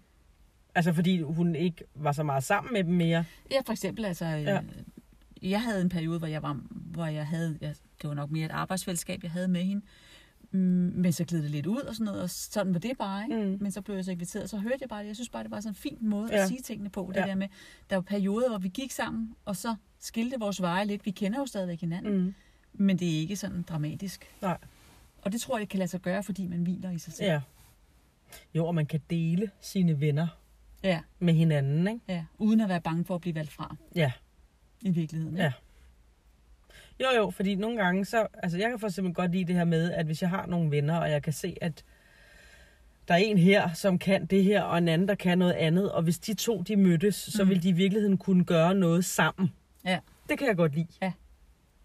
Altså 0.75 0.93
fordi 0.93 1.21
hun 1.21 1.55
ikke 1.55 1.83
var 1.95 2.11
så 2.11 2.23
meget 2.23 2.43
sammen 2.43 2.73
med 2.73 2.83
dem 2.83 2.93
mere. 2.93 3.25
Ja, 3.51 3.57
for 3.65 3.71
eksempel, 3.73 4.05
altså, 4.05 4.25
Ja. 4.25 4.37
ja. 4.53 4.59
jeg 5.41 5.61
havde 5.61 5.81
en 5.81 5.89
periode, 5.89 6.19
hvor 6.19 6.27
jeg 6.27 6.43
var, 6.43 6.59
hvor 6.71 7.05
jeg 7.05 7.27
havde, 7.27 7.57
jeg, 7.61 7.75
det 8.01 8.07
var 8.07 8.13
nok 8.13 8.31
mere 8.31 8.45
et 8.45 8.51
arbejdsfællesskab, 8.51 9.23
jeg 9.23 9.31
havde 9.31 9.47
med 9.47 9.63
hende, 9.63 9.81
Mm, 10.55 10.59
men 10.95 11.13
så 11.13 11.25
gled 11.25 11.43
det 11.43 11.51
lidt 11.51 11.65
ud 11.65 11.81
og 11.81 11.95
sådan 11.95 12.05
noget, 12.05 12.21
og 12.21 12.29
sådan 12.29 12.73
var 12.73 12.79
det 12.79 12.97
bare, 12.97 13.23
ikke? 13.23 13.35
Mm. 13.45 13.57
Men 13.61 13.71
så 13.71 13.81
blev 13.81 13.95
jeg 13.95 14.05
så 14.05 14.11
inviteret, 14.11 14.43
og 14.43 14.49
så 14.49 14.57
hørte 14.57 14.77
jeg 14.81 14.89
bare 14.89 15.01
det. 15.01 15.07
Jeg 15.07 15.15
synes 15.15 15.29
bare, 15.29 15.43
det 15.43 15.51
var 15.51 15.59
sådan 15.59 15.71
en 15.71 15.75
fin 15.75 15.97
måde 16.01 16.29
Ja. 16.35 16.41
at 16.41 16.47
sige 16.47 16.61
tingene 16.61 16.89
på. 16.89 17.11
Det 17.15 17.21
Ja. 17.21 17.25
der 17.25 17.35
med, 17.35 17.47
der 17.89 17.95
var 17.95 18.01
perioder, 18.01 18.49
hvor 18.49 18.57
vi 18.57 18.67
gik 18.69 18.91
sammen, 18.91 19.35
og 19.45 19.55
så 19.55 19.75
skilte 19.99 20.39
vores 20.39 20.61
veje 20.61 20.85
lidt. 20.85 21.05
Vi 21.05 21.11
kender 21.11 21.39
jo 21.39 21.45
stadigvæk 21.45 21.81
hinanden, 21.81 22.17
Mm. 22.23 22.33
men 22.73 22.99
det 22.99 23.15
er 23.15 23.19
ikke 23.19 23.35
sådan 23.35 23.61
dramatisk. 23.61 24.25
Nej. 24.41 24.57
Og 25.25 25.31
det 25.31 25.41
tror 25.41 25.57
jeg, 25.57 25.69
kan 25.69 25.77
lade 25.79 25.89
sig 25.89 26.01
gøre, 26.01 26.23
fordi 26.23 26.47
man 26.47 26.59
hviler 26.63 26.91
i 26.91 26.97
sig 26.97 27.13
selv. 27.13 27.27
Ja. 27.29 27.41
Jo, 28.55 28.65
og 28.65 28.75
man 28.75 28.85
kan 28.85 29.01
dele 29.09 29.51
sine 29.61 29.99
venner 29.99 30.27
Ja, 30.83 30.99
med 31.19 31.33
hinanden, 31.33 31.87
ikke? 31.87 31.99
ja. 32.07 32.25
Uden 32.37 32.61
at 32.61 32.69
være 32.69 32.81
bange 32.81 33.05
for 33.05 33.15
at 33.15 33.21
blive 33.21 33.35
valgt 33.35 33.51
fra 33.51 33.75
Ja. 33.95 34.11
i 34.81 34.89
virkeligheden. 34.89 35.37
Ja. 35.37 35.51
Jo, 36.99 37.05
jo, 37.17 37.29
fordi 37.29 37.55
nogle 37.55 37.77
gange 37.83 38.05
så... 38.05 38.27
Altså, 38.33 38.57
jeg 38.57 38.69
kan 38.69 38.79
for 38.79 38.87
eksempel 38.87 39.13
godt 39.13 39.31
lide 39.31 39.45
det 39.45 39.55
her 39.55 39.65
med, 39.65 39.91
at 39.91 40.05
hvis 40.05 40.21
jeg 40.21 40.29
har 40.29 40.45
nogle 40.45 40.71
venner, 40.71 40.97
og 40.97 41.11
jeg 41.11 41.23
kan 41.23 41.33
se, 41.33 41.55
at 41.61 41.83
der 43.07 43.13
er 43.13 43.17
en 43.17 43.37
her, 43.37 43.73
som 43.73 43.99
kan 43.99 44.25
det 44.25 44.43
her, 44.43 44.61
og 44.61 44.77
en 44.77 44.87
anden, 44.87 45.07
der 45.07 45.15
kan 45.15 45.37
noget 45.37 45.53
andet, 45.53 45.91
og 45.91 46.03
hvis 46.03 46.19
de 46.19 46.33
to, 46.33 46.61
de 46.61 46.75
mødtes, 46.75 47.15
så 47.15 47.43
Mhm. 47.43 47.49
vil 47.49 47.63
de 47.63 47.69
i 47.69 47.71
virkeligheden 47.71 48.17
kunne 48.17 48.45
gøre 48.45 48.75
noget 48.75 49.05
sammen. 49.05 49.53
Ja. 49.85 49.99
Det 50.29 50.37
kan 50.37 50.47
jeg 50.47 50.55
godt 50.57 50.75
lide. 50.75 50.87
Ja. 51.01 51.11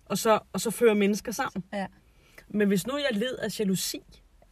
Og 0.05 0.19
så, 0.19 0.39
og 0.53 0.61
så 0.61 0.71
føre 0.71 0.95
mennesker 0.95 1.33
sammen. 1.33 1.65
Ja. 1.73 1.87
Men 2.49 2.69
hvis 2.69 2.87
nu 2.87 2.97
jeg 2.97 3.19
led 3.19 3.37
af 3.37 3.61
jalousi, 3.61 4.03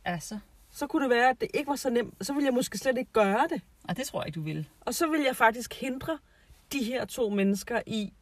Altså, 0.05 0.39
så 0.71 0.87
kunne 0.87 1.03
det 1.03 1.11
være, 1.11 1.31
at 1.31 1.41
det 1.41 1.49
ikke 1.55 1.69
var 1.69 1.77
så 1.77 1.91
nemt. 1.91 2.27
Så 2.27 2.33
ville 2.33 2.47
jeg 2.47 2.55
måske 2.55 2.79
slet 2.79 2.99
ikke 2.99 3.13
gøre 3.13 3.47
det. 3.51 3.63
og 3.89 3.97
det 3.97 4.07
tror 4.07 4.21
jeg 4.21 4.27
ikke, 4.27 4.37
du 4.37 4.43
vil. 4.45 4.69
Og 4.81 4.95
så 4.95 5.07
vil 5.11 5.21
jeg 5.21 5.37
faktisk 5.37 5.75
hindre 5.81 6.19
de 6.73 6.85
her 6.85 7.05
to 7.05 7.31
mennesker 7.31 7.81
i 7.87 8.13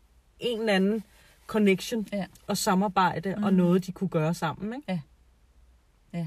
en 0.41 0.61
eller 0.61 0.73
anden 0.73 1.05
connection 1.47 2.09
Ja. 2.13 2.27
og 2.47 2.57
samarbejde 2.59 3.35
mm. 3.37 3.43
og 3.45 3.53
Mhm. 3.53 3.57
noget, 3.59 3.87
de 3.87 3.93
kunne 3.93 4.09
gøre 4.09 4.35
sammen. 4.35 4.75
Ikke? 4.75 4.85
Ja. 4.93 5.01
Ja. 6.19 6.27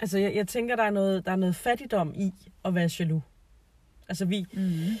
Altså, 0.00 0.18
jeg, 0.18 0.34
jeg 0.34 0.48
tænker, 0.48 0.76
der 0.76 0.82
er, 0.82 0.90
noget, 0.90 1.26
der 1.26 1.32
er 1.32 1.36
noget 1.36 1.56
fattigdom 1.56 2.14
i 2.16 2.32
at 2.64 2.74
være 2.74 2.90
jaloux. 2.98 3.22
Altså, 4.08 4.24
vi, 4.24 4.46
Mm-hmm. 4.52 4.96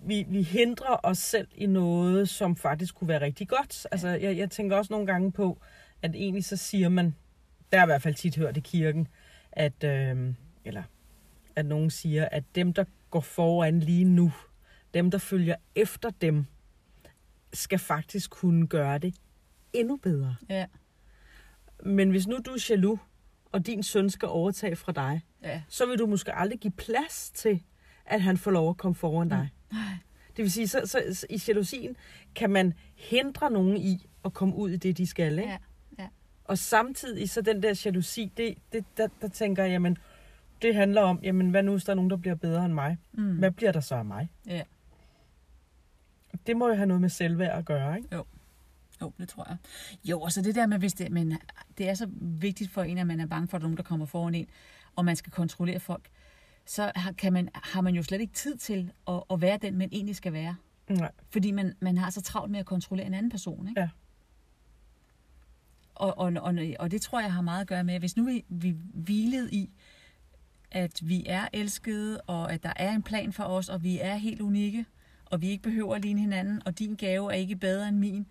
vi, 0.00 0.26
vi 0.28 0.42
hindrer 0.42 0.96
os 1.02 1.18
selv 1.18 1.48
i 1.54 1.66
noget, 1.66 2.28
som 2.28 2.56
faktisk 2.56 2.94
kunne 2.94 3.08
være 3.08 3.20
rigtig 3.20 3.48
godt. 3.48 3.86
Altså, 3.90 4.08
jeg, 4.08 4.36
jeg 4.36 4.50
tænker 4.50 4.76
også 4.76 4.92
nogle 4.92 5.06
gange 5.06 5.32
på, 5.32 5.58
at 6.02 6.14
egentlig 6.14 6.44
så 6.44 6.56
siger 6.56 6.88
man, 6.88 7.14
der 7.72 7.78
er 7.78 7.82
i 7.82 7.86
hvert 7.86 8.02
fald 8.02 8.14
tit 8.14 8.36
hørt 8.36 8.56
i 8.56 8.60
kirken, 8.60 9.08
at, 9.52 9.84
øh, 9.84 10.34
eller, 10.64 10.82
at 11.56 11.66
nogen 11.66 11.90
siger, 11.90 12.28
at 12.28 12.44
dem, 12.54 12.72
der 12.72 12.84
går 13.10 13.20
foran 13.20 13.80
lige 13.80 14.04
nu, 14.04 14.32
dem, 14.94 15.10
der 15.10 15.18
følger 15.18 15.54
efter 15.74 16.10
dem, 16.10 16.44
skal 17.52 17.78
faktisk 17.78 18.30
kunne 18.30 18.66
gøre 18.66 18.98
det 18.98 19.14
endnu 19.72 19.96
bedre. 19.96 20.36
Ja. 20.48 20.66
Men 21.84 22.10
hvis 22.10 22.26
nu 22.26 22.38
du 22.46 22.50
er 22.50 22.66
jaloux, 22.70 23.00
og 23.52 23.66
din 23.66 23.82
søn 23.82 24.10
skal 24.10 24.28
overtage 24.28 24.76
fra 24.76 24.92
dig, 24.92 25.20
Ja. 25.42 25.62
så 25.68 25.86
vil 25.86 25.98
du 25.98 26.06
måske 26.06 26.32
aldrig 26.34 26.60
give 26.60 26.72
plads 26.72 27.30
til, 27.30 27.62
at 28.06 28.22
han 28.22 28.36
får 28.36 28.50
lov 28.50 28.70
at 28.70 28.76
komme 28.76 28.94
foran 28.94 29.28
dig. 29.28 29.48
Nej. 29.72 29.80
Det 30.36 30.42
vil 30.42 30.52
sige, 30.52 30.68
så, 30.68 30.80
så, 30.84 31.02
så 31.12 31.26
i 31.30 31.40
jalousien 31.48 31.96
kan 32.34 32.50
man 32.50 32.74
hindre 32.94 33.50
nogen 33.50 33.76
i 33.76 34.06
at 34.24 34.32
komme 34.34 34.54
ud 34.56 34.70
i 34.70 34.76
det, 34.76 34.98
de 34.98 35.06
skal. 35.06 35.38
Ikke? 35.38 35.50
Ja. 35.50 35.56
Og 36.48 36.58
samtidig 36.58 37.30
så 37.30 37.40
den 37.40 37.62
der 37.62 37.82
jalousi, 37.84 38.32
det, 38.36 38.54
det, 38.72 38.84
der, 38.96 39.08
der 39.20 39.28
tænker 39.28 39.62
jeg, 39.62 39.70
jamen, 39.70 39.98
det 40.62 40.74
handler 40.74 41.02
om, 41.02 41.20
jamen, 41.22 41.50
hvad 41.50 41.62
nu 41.62 41.72
hvis 41.72 41.84
der 41.84 41.90
er 41.90 41.94
nogen, 41.94 42.10
der 42.10 42.16
bliver 42.16 42.34
bedre 42.34 42.64
end 42.64 42.72
mig? 42.72 42.98
Mm. 43.12 43.36
Hvad 43.36 43.50
bliver 43.50 43.72
der 43.72 43.80
så 43.80 43.94
af 43.94 44.04
mig? 44.04 44.30
Ja. 44.46 44.62
Det 46.46 46.56
må 46.56 46.68
jo 46.68 46.74
have 46.74 46.86
noget 46.86 47.00
med 47.00 47.08
selvværd 47.08 47.58
at 47.58 47.64
gøre, 47.64 47.96
ikke? 47.96 48.16
Jo, 49.00 49.12
det 49.18 49.28
tror 49.28 49.46
jeg. 49.48 49.56
Jo, 50.04 50.20
og 50.20 50.32
så 50.32 50.42
det 50.42 50.54
der 50.54 50.66
med, 50.66 50.78
hvis 50.78 50.92
det, 50.92 51.12
men 51.12 51.38
det 51.78 51.88
er 51.88 51.94
så 51.94 52.08
vigtigt 52.20 52.70
for 52.70 52.82
en, 52.82 52.98
at 52.98 53.06
man 53.06 53.20
er 53.20 53.26
bange 53.26 53.48
for, 53.48 53.56
at 53.56 53.60
der 53.60 53.66
nogen, 53.66 53.76
der 53.76 53.82
kommer 53.82 54.06
foran 54.06 54.34
en, 54.34 54.46
og 54.96 55.04
man 55.04 55.16
skal 55.16 55.32
kontrollere 55.32 55.80
folk, 55.80 56.08
så 56.66 56.92
har, 56.94 57.12
kan 57.12 57.32
man, 57.32 57.48
har 57.54 57.80
man 57.80 57.94
jo 57.94 58.02
slet 58.02 58.20
ikke 58.20 58.32
tid 58.32 58.56
til 58.56 58.92
at, 59.08 59.22
at 59.30 59.40
være 59.40 59.58
den, 59.62 59.78
man 59.78 59.88
egentlig 59.92 60.16
skal 60.16 60.32
være. 60.32 60.56
Nej. 60.88 61.12
Fordi 61.30 61.50
man, 61.50 61.74
man 61.80 61.98
har 61.98 62.10
så 62.10 62.22
travlt 62.22 62.50
med 62.50 62.60
at 62.60 62.66
kontrollere 62.66 63.06
en 63.06 63.14
anden 63.14 63.30
person, 63.30 63.68
ikke? 63.68 63.80
Ja. 63.80 63.88
Og, 65.96 66.18
og, 66.18 66.32
og, 66.42 66.54
og 66.78 66.90
det 66.90 67.02
tror 67.02 67.20
jeg 67.20 67.32
har 67.32 67.40
meget 67.42 67.60
at 67.60 67.66
gøre 67.66 67.84
med, 67.84 67.98
hvis 67.98 68.16
nu 68.16 68.24
vi, 68.24 68.44
vi 68.48 68.76
hvilede 68.94 69.52
i, 69.52 69.70
at 70.70 71.00
vi 71.02 71.24
er 71.26 71.48
elskede, 71.52 72.20
og 72.20 72.52
at 72.52 72.62
der 72.62 72.72
er 72.76 72.92
en 72.92 73.02
plan 73.02 73.32
for 73.32 73.44
os, 73.44 73.68
og 73.68 73.82
vi 73.82 73.98
er 74.00 74.14
helt 74.14 74.40
unikke, 74.40 74.86
og 75.24 75.42
vi 75.42 75.48
ikke 75.48 75.62
behøver 75.62 75.94
at 75.94 76.02
ligne 76.02 76.20
hinanden, 76.20 76.62
og 76.66 76.78
din 76.78 76.94
gave 76.94 77.32
er 77.32 77.36
ikke 77.36 77.56
bedre 77.56 77.88
end 77.88 77.96
min, 77.96 78.26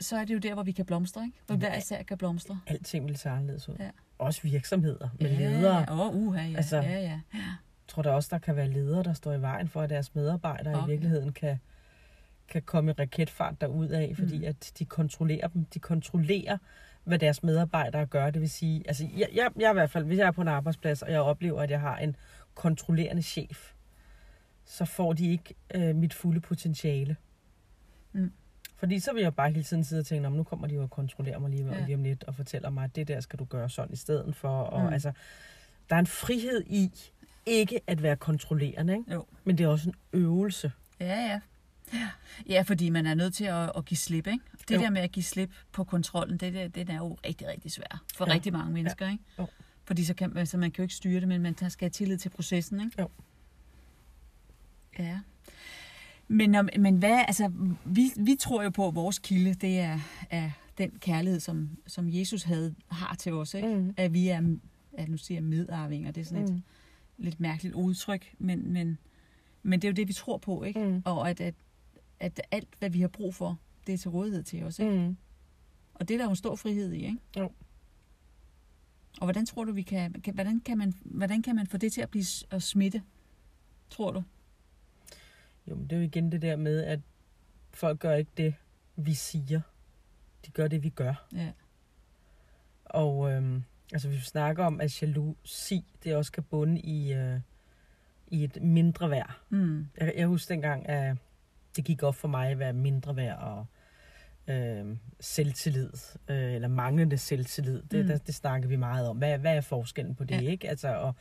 så 0.00 0.16
er 0.16 0.24
det 0.24 0.34
jo 0.34 0.38
der, 0.38 0.54
hvor 0.54 0.62
vi 0.62 0.72
kan 0.72 0.86
blomstre, 0.86 1.24
ikke? 1.24 1.38
Hvor 1.46 1.56
hver 1.56 1.76
især 1.76 2.02
kan 2.02 2.18
blomstre. 2.18 2.60
Alting 2.66 3.08
vil 3.08 3.16
se 3.16 3.30
anderledes 3.30 3.68
ud. 3.68 3.76
Ja. 3.78 3.90
Også 4.18 4.42
virksomheder 4.42 5.08
med 5.20 5.30
ja, 5.30 5.38
ledere. 5.38 5.78
Ja, 5.78 6.06
åh, 6.06 6.16
uha, 6.16 6.42
ja. 6.42 6.56
Altså- 6.56 6.76
ja, 6.76 7.00
ja. 7.00 7.20
ja. 7.34 7.40
tror 7.88 8.02
da 8.02 8.10
også, 8.10 8.28
der 8.32 8.38
kan 8.38 8.56
være 8.56 8.68
ledere, 8.68 9.02
der 9.02 9.12
står 9.12 9.32
i 9.32 9.40
vejen 9.40 9.68
for, 9.68 9.82
at 9.82 9.90
deres 9.90 10.14
medarbejdere 10.14 10.74
okay. 10.74 10.86
i 10.86 10.90
virkeligheden 10.90 11.32
kan, 11.32 11.58
kan 12.48 12.62
komme 12.62 12.90
i 12.90 12.94
raketfart 12.98 13.60
derud 13.60 13.88
af, 13.88 14.12
fordi 14.18 14.38
mm. 14.38 14.44
at 14.44 14.72
de 14.78 14.84
kontrollerer 14.84 15.48
dem. 15.48 15.64
De 15.64 15.78
kontrollerer, 15.78 16.58
hvad 17.04 17.18
deres 17.18 17.42
medarbejdere 17.42 18.06
gør. 18.06 18.30
Det 18.30 18.40
vil 18.40 18.50
sige, 18.50 18.82
altså 18.86 19.08
jeg, 19.16 19.28
jeg, 19.34 19.50
jeg 19.56 19.70
i 19.70 19.72
hvert 19.72 19.90
fald, 19.90 20.04
hvis 20.04 20.18
jeg 20.18 20.26
er 20.26 20.30
på 20.30 20.42
en 20.42 20.48
arbejdsplads, 20.48 21.02
og 21.02 21.12
jeg 21.12 21.20
oplever, 21.20 21.62
at 21.62 21.70
jeg 21.70 21.80
har 21.80 21.98
en 21.98 22.16
kontrollerende 22.54 23.22
chef, 23.22 23.72
så 24.64 24.84
får 24.84 25.12
de 25.12 25.30
ikke 25.30 25.54
øh, 25.74 25.96
mit 25.96 26.14
fulde 26.14 26.40
potentiale. 26.40 27.16
Mm. 28.12 28.32
Fordi 28.76 28.98
så 28.98 29.12
vil 29.12 29.22
jeg 29.22 29.34
bare 29.34 29.50
hele 29.50 29.62
tiden 29.62 29.84
sidde 29.84 30.00
og 30.00 30.06
tænke, 30.06 30.30
nu 30.30 30.42
kommer 30.42 30.66
de 30.66 30.74
jo 30.74 30.82
og 30.82 30.90
kontrollerer 30.90 31.38
mig 31.38 31.50
lige, 31.50 31.74
ja. 31.74 31.84
lige 31.84 31.94
om 31.94 32.02
lidt, 32.02 32.24
og 32.24 32.34
fortæller 32.34 32.70
mig, 32.70 32.84
at 32.84 32.96
det 32.96 33.08
der 33.08 33.20
skal 33.20 33.38
du 33.38 33.44
gøre 33.44 33.70
sådan 33.70 33.92
i 33.92 33.96
stedet 33.96 34.36
for. 34.36 34.48
Og 34.48 34.82
mm. 34.82 34.92
altså, 34.92 35.12
der 35.90 35.96
er 35.96 36.00
en 36.00 36.06
frihed 36.06 36.62
i 36.66 36.92
ikke 37.46 37.80
at 37.86 38.02
være 38.02 38.16
kontrollerende, 38.16 38.92
ikke? 38.92 39.12
Jo. 39.12 39.24
men 39.44 39.58
det 39.58 39.64
er 39.64 39.68
også 39.68 39.88
en 39.88 39.94
øvelse. 40.12 40.72
Ja, 41.00 41.06
ja. 41.06 41.40
Ja, 42.48 42.62
fordi 42.62 42.90
man 42.90 43.06
er 43.06 43.14
nødt 43.14 43.34
til 43.34 43.44
at, 43.44 43.72
at 43.76 43.84
give 43.84 43.98
slip, 43.98 44.26
ikke? 44.26 44.44
Det 44.68 44.74
jo. 44.74 44.80
der 44.80 44.90
med 44.90 45.00
at 45.00 45.12
give 45.12 45.22
slip 45.22 45.50
på 45.72 45.84
kontrollen, 45.84 46.38
det, 46.38 46.54
det, 46.54 46.74
det 46.74 46.90
er 46.90 46.96
jo 46.96 47.16
rigtig, 47.26 47.48
rigtig 47.48 47.72
svært 47.72 47.98
for 48.14 48.26
ja. 48.28 48.34
rigtig 48.34 48.52
mange 48.52 48.72
mennesker, 48.72 49.06
ja. 49.06 49.12
ikke? 49.12 49.24
Jo. 49.38 49.46
Fordi 49.84 50.04
så 50.04 50.14
kan, 50.14 50.36
altså 50.36 50.58
man 50.58 50.70
kan 50.70 50.82
jo 50.82 50.84
ikke 50.84 50.94
styre 50.94 51.20
det, 51.20 51.28
men 51.28 51.42
man 51.42 51.54
skal 51.54 51.86
have 51.86 51.90
tillid 51.90 52.18
til 52.18 52.28
processen, 52.28 52.80
ikke? 52.80 53.02
Jo. 53.02 53.08
Ja. 54.98 55.20
Men, 56.28 56.56
men 56.78 56.96
hvad, 56.96 57.24
altså, 57.26 57.52
vi, 57.84 58.12
vi 58.16 58.36
tror 58.40 58.62
jo 58.62 58.70
på, 58.70 58.88
at 58.88 58.94
vores 58.94 59.18
kilde, 59.18 59.54
det 59.54 59.78
er, 59.78 59.98
er 60.30 60.50
den 60.78 60.90
kærlighed, 61.00 61.40
som, 61.40 61.70
som 61.86 62.08
Jesus 62.08 62.42
havde, 62.42 62.74
har 62.90 63.14
til 63.14 63.32
os, 63.32 63.54
ikke? 63.54 63.68
Mm. 63.68 63.94
At 63.96 64.12
vi 64.12 64.28
er, 64.28 64.56
at 64.92 65.08
nu 65.08 65.16
siger 65.16 65.36
jeg 65.36 65.44
medarvinger, 65.44 66.10
det 66.10 66.20
er 66.20 66.24
sådan 66.24 66.44
mm. 66.44 66.54
et 66.54 66.62
lidt 67.18 67.40
mærkeligt 67.40 67.74
udtryk, 67.74 68.34
men, 68.38 68.72
men, 68.72 68.98
men 69.62 69.82
det 69.82 69.88
er 69.88 69.92
jo 69.92 69.94
det, 69.94 70.08
vi 70.08 70.12
tror 70.12 70.38
på, 70.38 70.62
ikke? 70.62 70.84
Mm. 70.84 71.02
Og 71.04 71.30
at, 71.30 71.40
at, 71.40 71.54
at 72.20 72.40
alt, 72.50 72.68
hvad 72.78 72.90
vi 72.90 73.00
har 73.00 73.08
brug 73.08 73.34
for, 73.34 73.58
det 73.86 73.92
er 73.92 73.98
til 73.98 74.10
rådighed 74.10 74.42
til 74.42 74.64
os, 74.64 74.78
ikke? 74.78 74.92
Mm. 74.92 75.16
Og 75.94 76.08
det 76.08 76.14
er 76.14 76.18
der 76.18 76.24
jo 76.24 76.30
en 76.30 76.36
stor 76.36 76.56
frihed 76.56 76.92
i, 76.92 77.04
ikke? 77.04 77.18
Jo. 77.36 77.50
Og 79.20 79.26
hvordan 79.26 79.46
tror 79.46 79.64
du, 79.64 79.72
vi 79.72 79.82
kan, 79.82 80.12
kan, 80.12 80.34
hvordan, 80.34 80.60
kan 80.60 80.78
man, 80.78 80.94
hvordan 81.04 81.42
kan 81.42 81.56
man 81.56 81.66
få 81.66 81.76
det 81.76 81.92
til 81.92 82.00
at 82.00 82.10
blive 82.10 82.24
at 82.50 82.62
smitte, 82.62 83.02
tror 83.90 84.10
du? 84.10 84.22
Jo, 85.66 85.74
men 85.74 85.84
det 85.84 85.92
er 85.92 85.96
jo 86.00 86.06
igen 86.06 86.32
det 86.32 86.42
der 86.42 86.56
med, 86.56 86.84
at 86.84 87.00
folk 87.70 88.00
gør 88.00 88.14
ikke 88.14 88.30
det, 88.36 88.54
vi 88.96 89.14
siger. 89.14 89.60
De 90.46 90.50
gør 90.50 90.68
det, 90.68 90.82
vi 90.82 90.88
gør. 90.88 91.26
Ja. 91.34 91.52
Og 92.84 93.32
øhm, 93.32 93.62
altså, 93.92 94.08
hvis 94.08 94.18
vi 94.18 94.24
snakker 94.24 94.64
om, 94.64 94.80
at 94.80 95.02
jalousi, 95.02 95.84
det 96.04 96.16
også 96.16 96.32
kan 96.32 96.42
bunde 96.42 96.80
i, 96.80 97.12
øh, 97.12 97.40
i 98.26 98.44
et 98.44 98.62
mindre 98.62 99.10
værd. 99.10 99.40
Mm. 99.48 99.86
Jeg, 99.96 100.14
jeg 100.16 100.26
husker 100.26 100.54
dengang, 100.54 100.88
at 100.88 101.16
det 101.76 101.84
gik 101.84 102.02
op 102.02 102.14
for 102.14 102.28
mig, 102.28 102.54
hvad 102.54 102.72
mindre 102.72 103.16
værd 103.16 103.38
og 103.38 103.66
øh, 104.54 104.96
selvtillid, 105.20 105.90
øh, 106.28 106.54
eller 106.54 106.68
manglende 106.68 107.18
selvtillid, 107.18 107.82
det, 107.90 108.04
mm. 108.04 108.08
der, 108.08 108.18
det 108.18 108.34
snakker 108.34 108.68
vi 108.68 108.76
meget 108.76 109.08
om. 109.08 109.16
Hvad, 109.16 109.38
hvad 109.38 109.56
er 109.56 109.60
forskellen 109.60 110.14
på 110.14 110.24
det, 110.24 110.42
ja. 110.42 110.50
ikke? 110.50 110.68
Altså, 110.68 110.88
og 110.88 111.14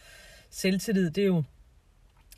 selvtillid, 0.50 1.12
det 1.12 1.21
er 1.21 1.27
jo 1.27 1.43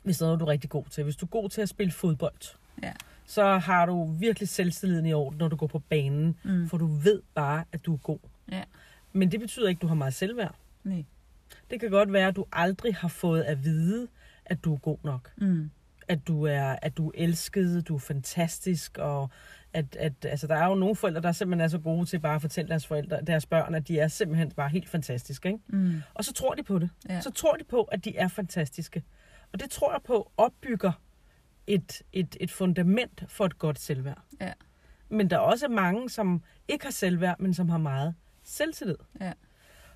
hvis 0.02 0.20
noget 0.20 0.40
du 0.40 0.44
er 0.44 0.48
rigtig 0.48 0.70
god 0.70 0.84
til. 0.90 1.04
Hvis 1.04 1.16
du 1.16 1.26
er 1.26 1.30
god 1.30 1.48
til 1.48 1.60
at 1.60 1.68
spille 1.68 1.92
fodbold, 1.92 2.56
ja. 2.82 2.92
så 3.26 3.58
har 3.58 3.86
du 3.86 4.04
virkelig 4.04 4.48
selvtilliden 4.48 5.06
i 5.06 5.12
orden, 5.12 5.38
når 5.38 5.48
du 5.48 5.56
går 5.56 5.66
på 5.66 5.78
banen, 5.78 6.36
mm. 6.44 6.68
for 6.68 6.78
du 6.78 6.86
ved 6.86 7.22
bare, 7.34 7.64
at 7.72 7.86
du 7.86 7.94
er 7.94 7.98
god. 7.98 8.18
Ja. 8.52 8.62
Men 9.12 9.32
det 9.32 9.40
betyder 9.40 9.68
ikke, 9.68 9.78
at 9.78 9.82
du 9.82 9.86
har 9.86 9.94
meget 9.94 10.14
selvværd. 10.14 10.54
Nej. 10.84 11.04
Det 11.70 11.80
kan 11.80 11.90
godt 11.90 12.12
være, 12.12 12.28
at 12.28 12.36
du 12.36 12.46
aldrig 12.52 12.94
har 12.94 13.08
fået 13.08 13.42
at 13.42 13.64
vide, 13.64 14.08
at 14.44 14.64
du 14.64 14.74
er 14.74 14.78
god 14.78 14.98
nok. 15.02 15.32
Mm. 15.36 15.70
At 16.08 16.26
du 16.26 16.42
er, 16.42 16.76
at 16.82 16.96
du 16.96 17.08
er 17.08 17.12
elsket, 17.14 17.88
du 17.88 17.94
er 17.94 17.98
fantastisk, 17.98 18.98
og 18.98 19.30
at, 19.72 19.96
at 19.96 20.12
altså, 20.24 20.46
der 20.46 20.56
er 20.56 20.66
jo 20.66 20.74
nogle 20.74 20.96
forældre, 20.96 21.20
der 21.20 21.32
simpelthen 21.32 21.64
er 21.64 21.68
så 21.68 21.78
gode 21.78 22.06
til 22.06 22.20
bare 22.20 22.34
at 22.34 22.40
fortælle 22.40 22.68
deres 22.68 22.86
forældre, 22.86 23.20
deres 23.26 23.46
børn, 23.46 23.74
at 23.74 23.88
de 23.88 23.98
er 23.98 24.08
simpelthen 24.08 24.50
bare 24.50 24.68
helt 24.68 24.88
fantastiske. 24.88 25.48
Ikke? 25.48 25.60
Mm. 25.68 26.02
Og 26.14 26.24
så 26.24 26.32
tror 26.32 26.54
de 26.54 26.62
på 26.62 26.78
det. 26.78 26.90
Ja. 27.08 27.20
Så 27.20 27.30
tror 27.30 27.56
de 27.56 27.64
på, 27.64 27.82
at 27.82 28.04
de 28.04 28.16
er 28.16 28.28
fantastiske. 28.28 29.02
Og 29.52 29.60
det 29.60 29.70
tror 29.70 29.92
jeg 29.92 30.00
på 30.06 30.32
opbygger 30.36 30.92
et, 31.66 32.02
et, 32.12 32.36
et 32.40 32.50
fundament 32.50 33.24
for 33.28 33.46
et 33.46 33.58
godt 33.58 33.78
selvværd. 33.78 34.22
Ja. 34.40 34.52
Men 35.08 35.30
der 35.30 35.36
er 35.36 35.40
også 35.40 35.68
mange, 35.68 36.10
som 36.10 36.42
ikke 36.68 36.84
har 36.84 36.92
selvværd, 36.92 37.40
men 37.40 37.54
som 37.54 37.68
har 37.68 37.78
meget 37.78 38.14
selvtillid. 38.44 38.96
Ja. 39.20 39.32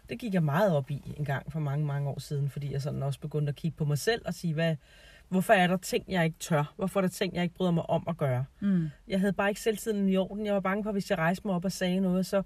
Det 0.09 0.19
gik 0.19 0.35
jeg 0.35 0.43
meget 0.43 0.77
op 0.77 0.91
i 0.91 1.15
en 1.17 1.25
gang 1.25 1.53
for 1.53 1.61
mange, 1.61 1.87
mange 1.87 2.09
år 2.11 2.19
siden, 2.19 2.51
fordi 2.51 2.73
jeg 2.73 2.83
sådan 2.83 3.03
også 3.03 3.21
begyndte 3.21 3.51
at 3.51 3.57
kigge 3.57 3.77
på 3.77 3.85
mig 3.85 3.99
selv 3.99 4.23
og 4.25 4.35
sige, 4.35 4.55
hvad, 4.55 4.77
hvorfor 5.33 5.53
er 5.53 5.67
der 5.67 5.77
ting, 5.77 6.05
jeg 6.09 6.25
ikke 6.25 6.39
tør? 6.39 6.75
Hvorfor 6.77 7.01
er 7.01 7.03
der 7.03 7.09
ting, 7.09 7.35
jeg 7.35 7.43
ikke 7.43 7.55
bryder 7.55 7.71
mig 7.71 7.91
om 7.91 8.05
at 8.09 8.17
gøre? 8.17 8.45
Mm. 8.61 8.89
Jeg 9.09 9.21
havde 9.21 9.33
bare 9.33 9.49
ikke 9.49 9.61
selvtiden 9.61 10.09
i 10.09 10.17
orden. 10.17 10.47
Jeg 10.47 10.55
var 10.55 10.61
bange 10.61 10.83
for, 10.85 10.91
at 10.91 10.95
hvis 10.95 11.11
jeg 11.11 11.19
rejste 11.19 11.47
mig 11.47 11.55
op 11.55 11.65
og 11.65 11.73
sagde 11.73 12.01
noget, 12.01 12.27
så, 12.27 12.43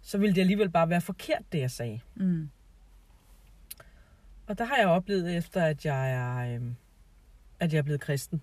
så 0.00 0.18
ville 0.18 0.34
det 0.34 0.40
alligevel 0.40 0.70
bare 0.70 0.88
være 0.88 1.00
forkert, 1.00 1.42
det 1.52 1.58
jeg 1.58 1.70
sagde. 1.70 2.00
Mm. 2.14 2.50
Og 4.46 4.58
der 4.58 4.64
har 4.64 4.76
jeg 4.76 4.86
oplevet 4.86 5.36
efter, 5.36 5.64
at 5.64 5.84
jeg 5.84 6.12
er, 6.12 6.54
øh, 6.54 6.62
at 7.60 7.72
jeg 7.72 7.78
er 7.78 7.82
blevet 7.82 8.00
kristen, 8.00 8.42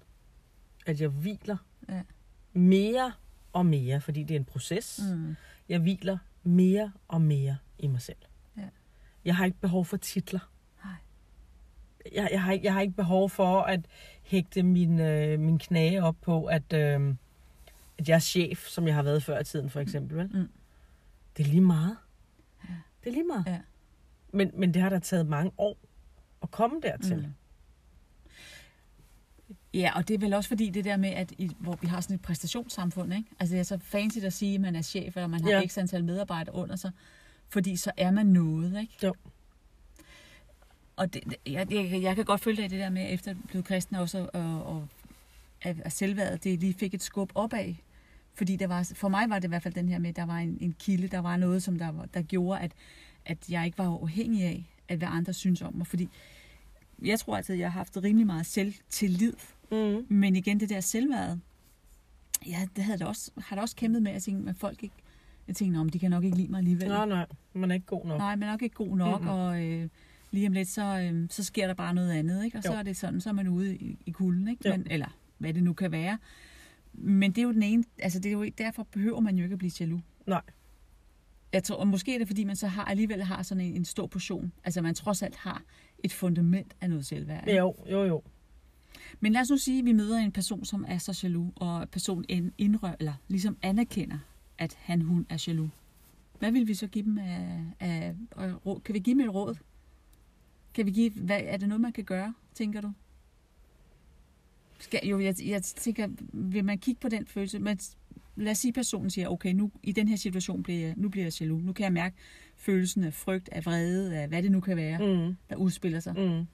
at 0.85 1.01
jeg 1.01 1.09
hviler 1.09 1.57
ja. 1.89 2.01
mere 2.53 3.13
og 3.53 3.65
mere, 3.65 4.01
fordi 4.01 4.23
det 4.23 4.35
er 4.35 4.39
en 4.39 4.45
proces. 4.45 5.01
Mm. 5.13 5.35
Jeg 5.69 5.79
hviler 5.79 6.17
mere 6.43 6.91
og 7.07 7.21
mere 7.21 7.57
i 7.79 7.87
mig 7.87 8.01
selv. 8.01 8.17
Ja. 8.57 8.67
Jeg 9.25 9.35
har 9.35 9.45
ikke 9.45 9.59
behov 9.59 9.85
for 9.85 9.97
titler. 9.97 10.52
Jeg, 12.11 12.29
jeg, 12.31 12.43
har, 12.43 12.51
ikke, 12.51 12.65
jeg 12.65 12.73
har 12.73 12.81
ikke 12.81 12.95
behov 12.95 13.29
for 13.29 13.61
at 13.61 13.79
hægte 14.23 14.63
min, 14.63 14.99
øh, 14.99 15.39
min 15.39 15.59
knæge 15.59 16.03
op 16.03 16.15
på, 16.21 16.45
at, 16.45 16.73
øh, 16.73 17.15
at 17.97 18.09
jeg 18.09 18.15
er 18.15 18.19
chef, 18.19 18.67
som 18.67 18.87
jeg 18.87 18.95
har 18.95 19.03
været 19.03 19.23
før 19.23 19.39
i 19.39 19.43
tiden, 19.43 19.69
for 19.69 19.79
eksempel. 19.79 20.17
Vel? 20.17 20.29
Mm. 20.33 20.49
Det 21.37 21.45
er 21.45 21.49
lige 21.49 21.61
meget. 21.61 21.97
Ja. 22.69 22.73
Det 23.03 23.09
er 23.09 23.13
lige 23.13 23.27
meget. 23.27 23.43
Ja. 23.47 23.59
Men, 24.31 24.51
men 24.53 24.73
det 24.73 24.81
har 24.81 24.89
da 24.89 24.99
taget 24.99 25.27
mange 25.27 25.51
år 25.57 25.77
at 26.43 26.51
komme 26.51 26.81
dertil. 26.81 27.17
Mm. 27.17 27.33
Ja, 29.73 29.91
og 29.95 30.07
det 30.07 30.13
er 30.13 30.17
vel 30.17 30.33
også 30.33 30.47
fordi 30.47 30.69
det 30.69 30.85
der 30.85 30.97
med, 30.97 31.09
at 31.09 31.31
i, 31.37 31.51
hvor 31.59 31.77
vi 31.81 31.87
har 31.87 32.01
sådan 32.01 32.15
et 32.15 32.21
præstationssamfund, 32.21 33.13
ikke? 33.13 33.29
Altså 33.39 33.53
det 33.53 33.59
er 33.59 33.63
så 33.63 33.77
fancy 33.77 34.17
at 34.17 34.33
sige, 34.33 34.55
at 34.55 34.61
man 34.61 34.75
er 34.75 34.81
chef, 34.81 35.17
eller 35.17 35.27
man 35.27 35.43
har 35.43 35.49
ja. 35.49 35.67
x 35.67 35.77
antal 35.77 36.03
medarbejdere 36.03 36.55
under 36.55 36.75
sig, 36.75 36.91
fordi 37.49 37.75
så 37.75 37.91
er 37.97 38.11
man 38.11 38.25
noget, 38.25 38.81
ikke? 38.81 38.93
Jo. 39.03 39.13
Og 40.95 41.13
det, 41.13 41.35
jeg, 41.47 41.71
jeg, 41.71 42.01
jeg 42.01 42.15
kan 42.15 42.25
godt 42.25 42.41
følge 42.41 42.57
dig 42.57 42.65
i 42.65 42.67
det 42.67 42.79
der 42.79 42.89
med, 42.89 43.13
efter 43.13 43.31
at 43.31 43.37
blive 43.47 43.63
kristen 43.63 43.95
også, 43.95 44.29
og, 44.33 44.65
og 44.65 44.87
at 45.61 45.93
selvværdet, 45.93 46.43
det 46.43 46.59
lige 46.59 46.73
fik 46.73 46.93
et 46.93 47.03
skub 47.03 47.31
opad. 47.35 47.73
Fordi 48.33 48.55
der 48.55 48.67
var, 48.67 48.91
for 48.95 49.09
mig 49.09 49.29
var 49.29 49.39
det 49.39 49.47
i 49.47 49.47
hvert 49.47 49.63
fald 49.63 49.73
den 49.73 49.89
her 49.89 49.99
med, 49.99 50.09
at 50.09 50.15
der 50.15 50.25
var 50.25 50.37
en, 50.37 50.57
en 50.61 50.75
kilde, 50.79 51.07
der 51.07 51.19
var 51.19 51.37
noget, 51.37 51.63
som 51.63 51.77
der, 51.77 52.05
der 52.13 52.21
gjorde, 52.21 52.59
at, 52.59 52.71
at 53.25 53.37
jeg 53.49 53.65
ikke 53.65 53.77
var 53.77 53.85
afhængig 53.85 54.43
af, 54.43 54.65
at 54.87 54.97
hvad 54.97 55.07
andre 55.11 55.33
synes 55.33 55.61
om 55.61 55.75
mig. 55.75 55.87
Fordi 55.87 56.09
jeg 57.01 57.19
tror 57.19 57.37
altid, 57.37 57.53
at 57.53 57.59
jeg 57.59 57.71
har 57.71 57.79
haft 57.79 57.97
rimelig 57.97 58.27
meget 58.27 58.45
selvtillid. 58.45 59.33
Mm. 59.71 60.05
Men 60.09 60.35
igen, 60.35 60.59
det 60.59 60.69
der 60.69 60.79
selvværd, 60.79 61.37
ja, 62.45 62.67
det 62.75 62.83
havde 62.83 62.99
det 62.99 63.07
også, 63.07 63.31
har 63.37 63.55
det 63.55 63.61
også 63.61 63.75
kæmpet 63.75 64.01
med, 64.03 64.11
at 64.11 64.15
jeg 64.15 64.23
tænkte, 64.23 64.49
at 64.49 64.55
folk 64.55 64.83
ikke, 64.83 64.95
jeg 65.47 65.55
tænkte, 65.55 65.77
om 65.77 65.89
de 65.89 65.99
kan 65.99 66.11
nok 66.11 66.23
ikke 66.23 66.37
lide 66.37 66.51
mig 66.51 66.57
alligevel. 66.57 66.87
Nej, 66.87 67.05
nej, 67.05 67.25
man 67.53 67.71
er 67.71 67.75
ikke 67.75 67.85
god 67.85 68.05
nok. 68.05 68.17
Nej, 68.17 68.35
man 68.35 68.47
er 68.47 68.51
nok 68.51 68.61
ikke 68.61 68.75
god 68.75 68.97
nok, 68.97 69.21
mm-hmm. 69.21 69.35
og 69.35 69.63
øh, 69.63 69.89
lige 70.33 70.47
om 70.47 70.53
lidt, 70.53 70.67
så, 70.67 70.99
øh, 70.99 71.27
så 71.29 71.43
sker 71.43 71.67
der 71.67 71.73
bare 71.73 71.93
noget 71.93 72.11
andet, 72.11 72.45
ikke? 72.45 72.57
Og 72.57 72.65
jo. 72.65 72.71
så 72.71 72.77
er 72.77 72.83
det 72.83 72.97
sådan, 72.97 73.21
så 73.21 73.29
er 73.29 73.33
man 73.33 73.47
ude 73.47 73.75
i, 73.75 73.97
i 74.05 74.11
kulden, 74.11 74.47
ikke? 74.47 74.69
Men, 74.69 74.87
eller 74.89 75.17
hvad 75.37 75.53
det 75.53 75.63
nu 75.63 75.73
kan 75.73 75.91
være. 75.91 76.17
Men 76.93 77.31
det 77.31 77.37
er 77.37 77.43
jo 77.43 77.51
den 77.51 77.63
ene, 77.63 77.83
altså 77.99 78.19
det 78.19 78.29
er 78.29 78.33
jo, 78.33 78.49
derfor 78.57 78.83
behøver 78.83 79.19
man 79.19 79.37
jo 79.37 79.43
ikke 79.43 79.53
at 79.53 79.59
blive 79.59 79.71
jaloux. 79.79 80.01
Nej. 80.27 80.41
Jeg 81.53 81.63
tror, 81.63 81.75
og 81.75 81.87
måske 81.87 82.13
er 82.13 82.17
det, 82.17 82.27
fordi 82.27 82.43
man 82.43 82.55
så 82.55 82.67
har, 82.67 82.85
alligevel 82.85 83.23
har 83.23 83.43
sådan 83.43 83.63
en, 83.63 83.75
en 83.75 83.85
stor 83.85 84.07
portion. 84.07 84.51
Altså 84.63 84.81
man 84.81 84.95
trods 84.95 85.23
alt 85.23 85.35
har 85.35 85.63
et 86.03 86.13
fundament 86.13 86.73
af 86.81 86.89
noget 86.89 87.05
selvværd. 87.05 87.47
Ikke? 87.47 87.59
Jo, 87.59 87.75
jo, 87.91 88.03
jo. 88.03 88.23
Men 89.19 89.33
lad 89.33 89.41
os 89.41 89.49
nu 89.49 89.57
sige, 89.57 89.79
at 89.79 89.85
vi 89.85 89.91
møder 89.91 90.17
en 90.17 90.31
person, 90.31 90.65
som 90.65 90.85
er 90.87 90.97
så 90.97 91.19
jaloux, 91.23 91.53
og 91.55 91.89
personen 91.89 92.51
indrører, 92.57 92.95
eller 92.99 93.13
ligesom 93.27 93.57
anerkender, 93.61 94.17
at 94.57 94.77
han, 94.79 95.01
hun 95.01 95.25
er 95.29 95.43
jaloux. 95.47 95.69
Hvad 96.39 96.51
vil 96.51 96.67
vi 96.67 96.73
så 96.73 96.87
give 96.87 97.05
dem 97.05 97.17
af, 97.17 97.63
af, 97.79 98.15
af 98.37 98.65
råd? 98.65 98.79
Kan 98.79 98.93
vi 98.93 98.99
give 98.99 99.13
dem 99.19 99.27
et 99.29 99.33
råd? 99.33 99.55
Kan 100.73 100.85
vi 100.85 100.91
give, 100.91 101.11
hvad, 101.11 101.39
er 101.43 101.57
det 101.57 101.67
noget, 101.67 101.81
man 101.81 101.93
kan 101.93 102.03
gøre, 102.03 102.33
tænker 102.53 102.81
du? 102.81 102.91
Skal, 104.79 105.07
jo, 105.07 105.19
jeg, 105.19 105.35
jeg 105.45 105.63
tænker, 105.63 106.07
vil 106.33 106.65
man 106.65 106.77
kigge 106.77 107.01
på 107.01 107.09
den 107.09 107.27
følelse? 107.27 107.59
Men 107.59 107.79
lad 108.35 108.51
os 108.51 108.57
sige, 108.57 108.69
at 108.69 108.75
personen 108.75 109.09
siger, 109.09 109.27
okay, 109.27 109.53
nu 109.53 109.71
i 109.83 109.91
den 109.91 110.07
her 110.07 110.15
situation 110.15 110.63
bliver 110.63 110.79
jeg, 110.79 110.93
nu 110.97 111.09
bliver 111.09 111.25
jeg 111.25 111.41
jaloux. 111.41 111.63
Nu 111.63 111.73
kan 111.73 111.83
jeg 111.83 111.93
mærke 111.93 112.15
følelsen 112.55 113.03
af 113.03 113.13
frygt, 113.13 113.49
af 113.51 113.65
vrede, 113.65 114.17
af 114.17 114.27
hvad 114.27 114.43
det 114.43 114.51
nu 114.51 114.59
kan 114.59 114.77
være, 114.77 114.97
mm. 114.97 115.35
der 115.49 115.55
udspiller 115.55 115.99
sig. 115.99 116.13
Mm. 116.17 116.45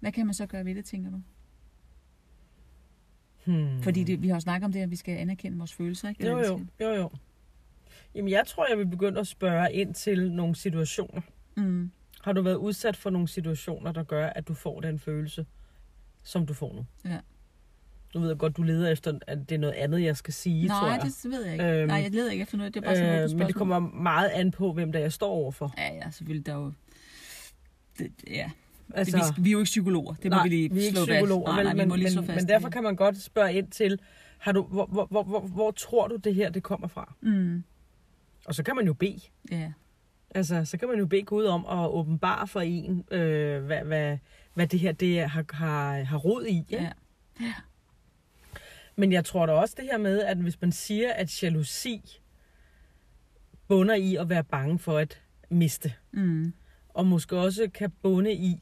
Hvad 0.00 0.12
kan 0.12 0.26
man 0.26 0.34
så 0.34 0.46
gøre 0.46 0.64
ved 0.64 0.74
det, 0.74 0.84
tænker 0.84 1.10
du? 1.10 1.20
Hmm. 3.44 3.82
Fordi 3.82 4.04
det, 4.04 4.22
vi 4.22 4.28
har 4.28 4.34
jo 4.34 4.40
snakket 4.40 4.64
om 4.64 4.72
det, 4.72 4.80
at 4.80 4.90
vi 4.90 4.96
skal 4.96 5.16
anerkende 5.16 5.58
vores 5.58 5.74
følelser, 5.74 6.08
ikke? 6.08 6.26
Jo, 6.26 6.38
jo, 6.38 6.66
jo, 6.80 6.94
jo. 6.94 7.10
Jamen, 8.14 8.30
jeg 8.30 8.46
tror, 8.46 8.66
jeg 8.70 8.78
vil 8.78 8.86
begynde 8.86 9.20
at 9.20 9.26
spørge 9.26 9.72
ind 9.72 9.94
til 9.94 10.32
nogle 10.32 10.56
situationer. 10.56 11.20
Mm. 11.56 11.90
Har 12.26 12.32
du 12.32 12.42
været 12.42 12.54
udsat 12.54 12.96
for 12.96 13.10
nogle 13.10 13.28
situationer, 13.28 13.92
der 13.92 14.02
gør, 14.02 14.26
at 14.26 14.48
du 14.48 14.54
får 14.54 14.80
den 14.80 14.98
følelse? 14.98 15.46
som 16.22 16.46
du 16.46 16.54
får 16.54 16.72
nu. 16.74 16.86
Ja. 17.10 17.18
Nu 18.14 18.20
ved 18.20 18.28
jeg 18.28 18.38
godt, 18.38 18.56
du 18.56 18.62
leder 18.62 18.90
efter, 18.90 19.18
at 19.26 19.38
det 19.48 19.54
er 19.54 19.58
noget 19.58 19.74
andet, 19.74 20.02
jeg 20.02 20.16
skal 20.16 20.34
sige, 20.34 20.66
Nej, 20.66 20.78
tror 20.78 20.88
jeg. 20.88 21.00
det 21.02 21.30
ved 21.30 21.44
jeg 21.44 21.52
ikke. 21.52 21.64
Øhm, 21.64 21.88
Nej, 21.88 21.96
jeg 21.96 22.10
leder 22.10 22.30
ikke 22.30 22.42
efter 22.42 22.56
noget. 22.56 22.74
Det 22.74 22.80
er 22.80 22.84
bare 22.84 22.96
sådan 22.96 23.14
noget, 23.14 23.32
øh, 23.32 23.38
Men 23.38 23.46
det 23.46 23.54
kommer 23.54 23.78
meget 23.78 24.28
an 24.28 24.50
på, 24.50 24.72
hvem 24.72 24.92
der 24.92 24.98
jeg 24.98 25.12
står 25.12 25.28
overfor. 25.28 25.74
Ja, 25.78 25.94
ja, 25.94 26.10
selvfølgelig. 26.10 26.46
Der 26.46 26.52
er 26.52 26.56
jo... 26.56 26.72
Det, 27.98 28.12
ja, 28.30 28.50
Altså, 28.94 29.34
vi, 29.36 29.42
vi 29.42 29.48
er 29.48 29.52
jo 29.52 29.58
ikke 29.58 29.64
psykologer, 29.64 30.14
det 30.14 30.24
må 30.24 30.36
nej, 30.36 30.42
vi 30.42 30.48
lige 30.48 30.72
vi 30.72 30.80
er 30.80 30.84
ikke 30.84 30.96
slå 30.96 31.06
psykologer, 31.06 31.46
fast. 31.46 31.54
Nej, 31.54 31.62
nej, 31.62 31.74
men, 31.74 31.88
men, 31.88 32.14
men, 32.26 32.34
men 32.36 32.48
derfor 32.48 32.70
kan 32.70 32.82
man 32.82 32.96
godt 32.96 33.22
spørge 33.22 33.52
ind 33.54 33.70
til, 33.70 34.00
har 34.38 34.52
du, 34.52 34.62
hvor, 34.62 34.86
hvor, 34.86 35.06
hvor, 35.06 35.22
hvor, 35.22 35.40
hvor 35.40 35.70
tror 35.70 36.08
du 36.08 36.16
det 36.16 36.34
her 36.34 36.50
det 36.50 36.62
kommer 36.62 36.88
fra? 36.88 37.14
Mm. 37.20 37.64
Og 38.44 38.54
så 38.54 38.62
kan 38.62 38.76
man 38.76 38.86
jo 38.86 38.92
bede. 38.92 39.20
Ja. 39.50 39.72
Altså, 40.36 40.64
så 40.64 40.76
kan 40.76 40.88
man 40.88 40.98
jo 40.98 41.06
bede 41.06 41.22
Gud 41.22 41.44
om 41.44 41.66
at 41.66 41.88
åbenbare 41.90 42.48
for 42.48 42.60
en, 42.60 43.04
øh, 43.10 43.64
hvad, 43.64 43.84
hvad, 43.84 44.18
hvad 44.54 44.66
det 44.66 44.80
her 44.80 44.92
det 44.92 45.30
har, 45.30 45.44
har, 45.50 46.02
har 46.02 46.18
rod 46.18 46.46
i. 46.46 46.64
Ja? 46.70 46.82
Ja. 46.82 46.90
ja. 47.40 47.54
Men 48.96 49.12
jeg 49.12 49.24
tror 49.24 49.46
da 49.46 49.52
også 49.52 49.74
det 49.78 49.84
her 49.84 49.98
med, 49.98 50.22
at 50.22 50.36
hvis 50.36 50.60
man 50.60 50.72
siger, 50.72 51.12
at 51.12 51.42
jalousi 51.42 52.20
bunder 53.68 53.94
i 53.94 54.16
at 54.16 54.28
være 54.28 54.44
bange 54.44 54.78
for 54.78 54.98
at 54.98 55.22
miste, 55.50 55.92
mm. 56.12 56.52
og 56.88 57.06
måske 57.06 57.38
også 57.38 57.70
kan 57.74 57.90
bunde 58.02 58.32
i 58.32 58.56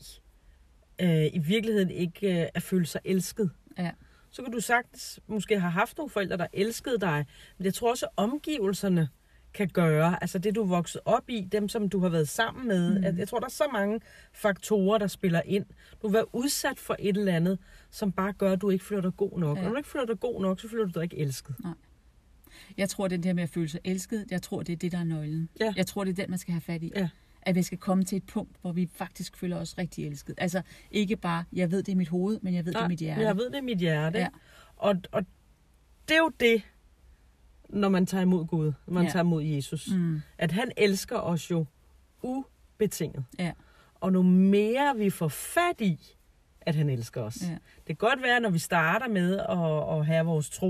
øh, 1.01 1.27
i 1.33 1.39
virkeligheden 1.39 1.91
ikke 1.91 2.43
øh, 2.43 2.49
at 2.55 2.63
føle 2.63 2.87
sig 2.87 3.01
elsket, 3.05 3.51
ja. 3.79 3.91
så 4.31 4.43
kan 4.43 4.53
du 4.53 4.61
sagtens 4.61 5.21
måske 5.27 5.61
have 5.61 5.71
haft 5.71 5.97
nogle 5.97 6.11
forældre, 6.11 6.37
der 6.37 6.47
elskede 6.53 6.99
dig, 7.01 7.27
men 7.59 7.65
jeg 7.65 7.75
tror 7.75 7.91
også, 7.91 8.07
at 8.07 8.13
omgivelserne 8.17 9.09
kan 9.55 9.69
gøre, 9.69 10.23
altså 10.23 10.39
det, 10.39 10.55
du 10.55 10.63
er 10.63 10.67
vokset 10.67 11.01
op 11.05 11.31
i, 11.31 11.49
dem, 11.53 11.69
som 11.69 11.89
du 11.89 12.01
har 12.01 12.09
været 12.09 12.29
sammen 12.29 12.69
med. 12.69 13.13
Mm. 13.13 13.19
Jeg 13.19 13.29
tror, 13.29 13.39
der 13.39 13.47
er 13.47 13.51
så 13.51 13.65
mange 13.73 14.01
faktorer, 14.33 14.99
der 14.99 15.07
spiller 15.07 15.43
ind. 15.45 15.65
Du 16.03 16.07
har 16.09 16.13
været 16.13 16.27
udsat 16.33 16.79
for 16.79 16.97
et 16.99 17.17
eller 17.17 17.33
andet, 17.37 17.59
som 17.91 18.13
bare 18.13 18.33
gør, 18.33 18.53
at 18.53 18.61
du 18.61 18.71
ikke 18.71 18.85
føler 18.85 19.03
dig 19.03 19.17
god 19.17 19.39
nok. 19.39 19.57
Ja. 19.57 19.63
Og 19.63 19.65
når 19.65 19.71
du 19.71 19.77
ikke 19.77 19.89
føler 19.89 20.07
dig 20.07 20.21
god 20.21 20.43
nok, 20.43 20.61
så 20.61 20.69
føler 20.69 20.85
du 20.85 20.91
dig 20.95 21.03
ikke 21.03 21.19
elsket. 21.19 21.55
Nej. 21.65 21.75
Jeg 22.77 22.89
tror, 22.89 23.09
det 23.09 23.19
er 23.21 23.29
her 23.29 23.35
med 23.35 23.43
at 23.43 23.49
føle 23.49 23.69
sig 23.69 23.81
elsket, 23.85 24.27
jeg 24.31 24.43
tror, 24.43 24.63
det 24.63 24.73
er 24.73 24.77
det, 24.77 24.93
der 24.93 24.99
er 24.99 25.05
nøglen. 25.05 25.49
Ja. 25.61 25.75
Jeg 25.77 25.87
tror, 25.87 26.05
det 26.05 26.11
er 26.11 26.23
den, 26.23 26.31
man 26.31 26.39
skal 26.39 26.53
have 26.53 26.61
fat 26.61 26.83
i. 26.83 26.93
Ja. 26.97 27.09
At 27.43 27.55
vi 27.55 27.63
skal 27.63 27.79
komme 27.79 28.05
til 28.05 28.17
et 28.17 28.27
punkt, 28.27 28.57
hvor 28.61 28.73
vi 28.73 28.89
faktisk 28.95 29.37
føler 29.37 29.57
os 29.57 29.79
rigtig 29.79 30.07
elsket. 30.07 30.35
Altså 30.39 30.63
ikke 30.91 31.17
bare, 31.17 31.45
jeg 31.53 31.71
ved, 31.71 31.83
det 31.83 31.93
er 31.93 31.97
mit 31.97 32.09
hoved, 32.09 32.39
men 32.43 32.55
jeg 32.55 32.65
ved, 32.67 32.73
Nej, 32.73 32.81
det 32.81 32.85
er 32.85 32.89
mit 32.89 32.99
hjerte. 32.99 33.23
jeg 33.23 33.37
ved, 33.37 33.51
det 33.51 33.59
er 33.59 33.63
mit 33.63 33.79
hjerte. 33.79 34.19
Ja. 34.19 34.29
Og, 34.77 34.97
og 35.13 35.27
det 36.09 36.15
er 36.15 36.19
jo 36.19 36.33
det, 36.41 36.63
når 37.75 37.89
man 37.89 38.07
tager 38.07 38.23
imod 38.23 38.45
Gud, 38.47 38.73
når 38.87 38.95
man 38.95 39.05
Ja. 39.05 39.11
tager 39.11 39.23
imod 39.25 39.43
Jesus. 39.43 39.89
Mm. 39.93 40.21
At 40.39 40.53
han 40.53 40.73
elsker 40.77 41.17
os 41.19 41.51
jo 41.51 41.67
ubetinget. 42.23 43.25
Ja. 43.39 43.53
Og 43.95 44.13
nu 44.13 44.23
mere 44.23 44.95
vi 44.97 45.11
får 45.11 45.29
fat 45.29 45.81
i, 45.81 46.01
at 46.61 46.75
han 46.75 46.91
elsker 46.91 47.23
os. 47.23 47.39
Ja. 47.43 47.49
Det 47.77 47.87
kan 47.87 47.97
godt 47.97 48.23
være, 48.23 48.41
når 48.41 48.51
vi 48.51 48.59
starter 48.59 49.09
med 49.09 49.39
at, 49.39 49.99
at 49.99 50.07
have 50.07 50.27
vores 50.27 50.51
tro, 50.51 50.69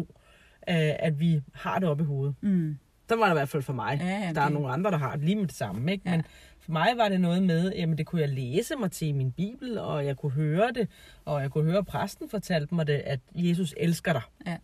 øh, 0.69 0.75
at 0.99 1.21
vi 1.21 1.43
har 1.55 1.79
det 1.79 1.89
oppe 1.89 2.03
i 2.03 2.07
hovedet. 2.07 2.35
Mm. 2.41 2.77
Så 3.09 3.17
var 3.17 3.25
det 3.25 3.33
i 3.33 3.39
hvert 3.39 3.49
fald 3.49 3.63
for 3.63 3.73
mig. 3.73 3.99
Ja, 4.01 4.07
ja, 4.07 4.33
der 4.35 4.41
er 4.41 4.45
det- 4.45 4.55
nogle 4.55 4.69
andre, 4.73 4.91
der 4.91 4.97
har 4.97 5.17
det 5.17 5.25
lige 5.25 5.37
med 5.37 5.47
det 5.47 5.55
samme. 5.57 5.93
Ikke? 5.93 6.03
Ja. 6.11 6.17
Men 6.17 6.25
for 6.61 6.73
mig 6.73 6.89
var 6.97 7.09
det 7.09 7.21
noget 7.21 7.43
med, 7.43 7.73
jamen 7.77 7.99
det 7.99 8.07
kunne 8.07 8.21
jeg 8.21 8.29
læse 8.29 8.77
mig 8.77 8.91
til 8.91 9.09
i 9.09 9.13
min 9.13 9.33
bibel, 9.33 9.79
og 9.79 10.07
jeg 10.07 10.17
kunne 10.17 10.33
høre 10.33 10.73
det, 10.73 10.89
og 11.25 11.43
jeg 11.43 11.51
kunne 11.51 11.65
høre, 11.65 11.79
at 11.79 11.87
præsten 11.87 12.29
fortalte 12.29 12.75
mig 12.75 12.87
det, 12.87 12.93
at 12.93 13.21
Jesus 13.35 13.75
elsker 13.77 14.13
dig. 14.13 14.23
Ja. 14.47 14.57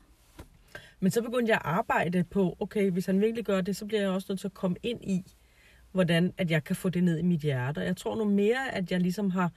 Men 1.00 1.10
så 1.10 1.22
begyndte 1.22 1.50
jeg 1.50 1.56
at 1.56 1.62
arbejde 1.64 2.24
på, 2.24 2.56
okay, 2.60 2.90
hvis 2.90 3.06
han 3.06 3.20
virkelig 3.20 3.44
gør 3.44 3.60
det, 3.60 3.76
så 3.76 3.86
bliver 3.86 4.00
jeg 4.00 4.10
også 4.10 4.26
nødt 4.30 4.40
til 4.40 4.48
at 4.48 4.54
komme 4.54 4.76
ind 4.82 5.04
i, 5.04 5.34
hvordan 5.92 6.32
at 6.38 6.50
jeg 6.50 6.64
kan 6.64 6.76
få 6.76 6.88
det 6.88 7.04
ned 7.04 7.18
i 7.18 7.22
mit 7.22 7.40
hjerte. 7.40 7.78
Og 7.78 7.84
jeg 7.84 7.96
tror 7.96 8.16
nu 8.16 8.24
mere, 8.24 8.74
at 8.74 8.90
jeg 8.92 9.00
ligesom 9.00 9.30
har 9.30 9.50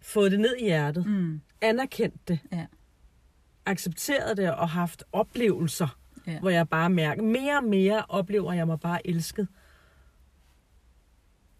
fået 0.00 0.32
det 0.32 0.40
ned 0.40 0.56
i 0.60 0.64
hjertet, 0.64 1.06
Mm. 1.06 1.40
anerkendt 1.60 2.28
det, 2.28 2.38
Ja. 2.52 2.66
accepteret 3.66 4.36
det 4.36 4.54
og 4.54 4.68
haft 4.68 5.04
oplevelser, 5.12 5.98
Ja. 6.26 6.40
hvor 6.40 6.50
jeg 6.50 6.68
bare 6.68 6.90
mærker, 6.90 7.22
mere 7.22 7.56
og 7.58 7.64
mere 7.64 8.04
oplever 8.08 8.52
jeg 8.52 8.66
mig 8.66 8.80
bare 8.80 9.06
elsket. 9.06 9.48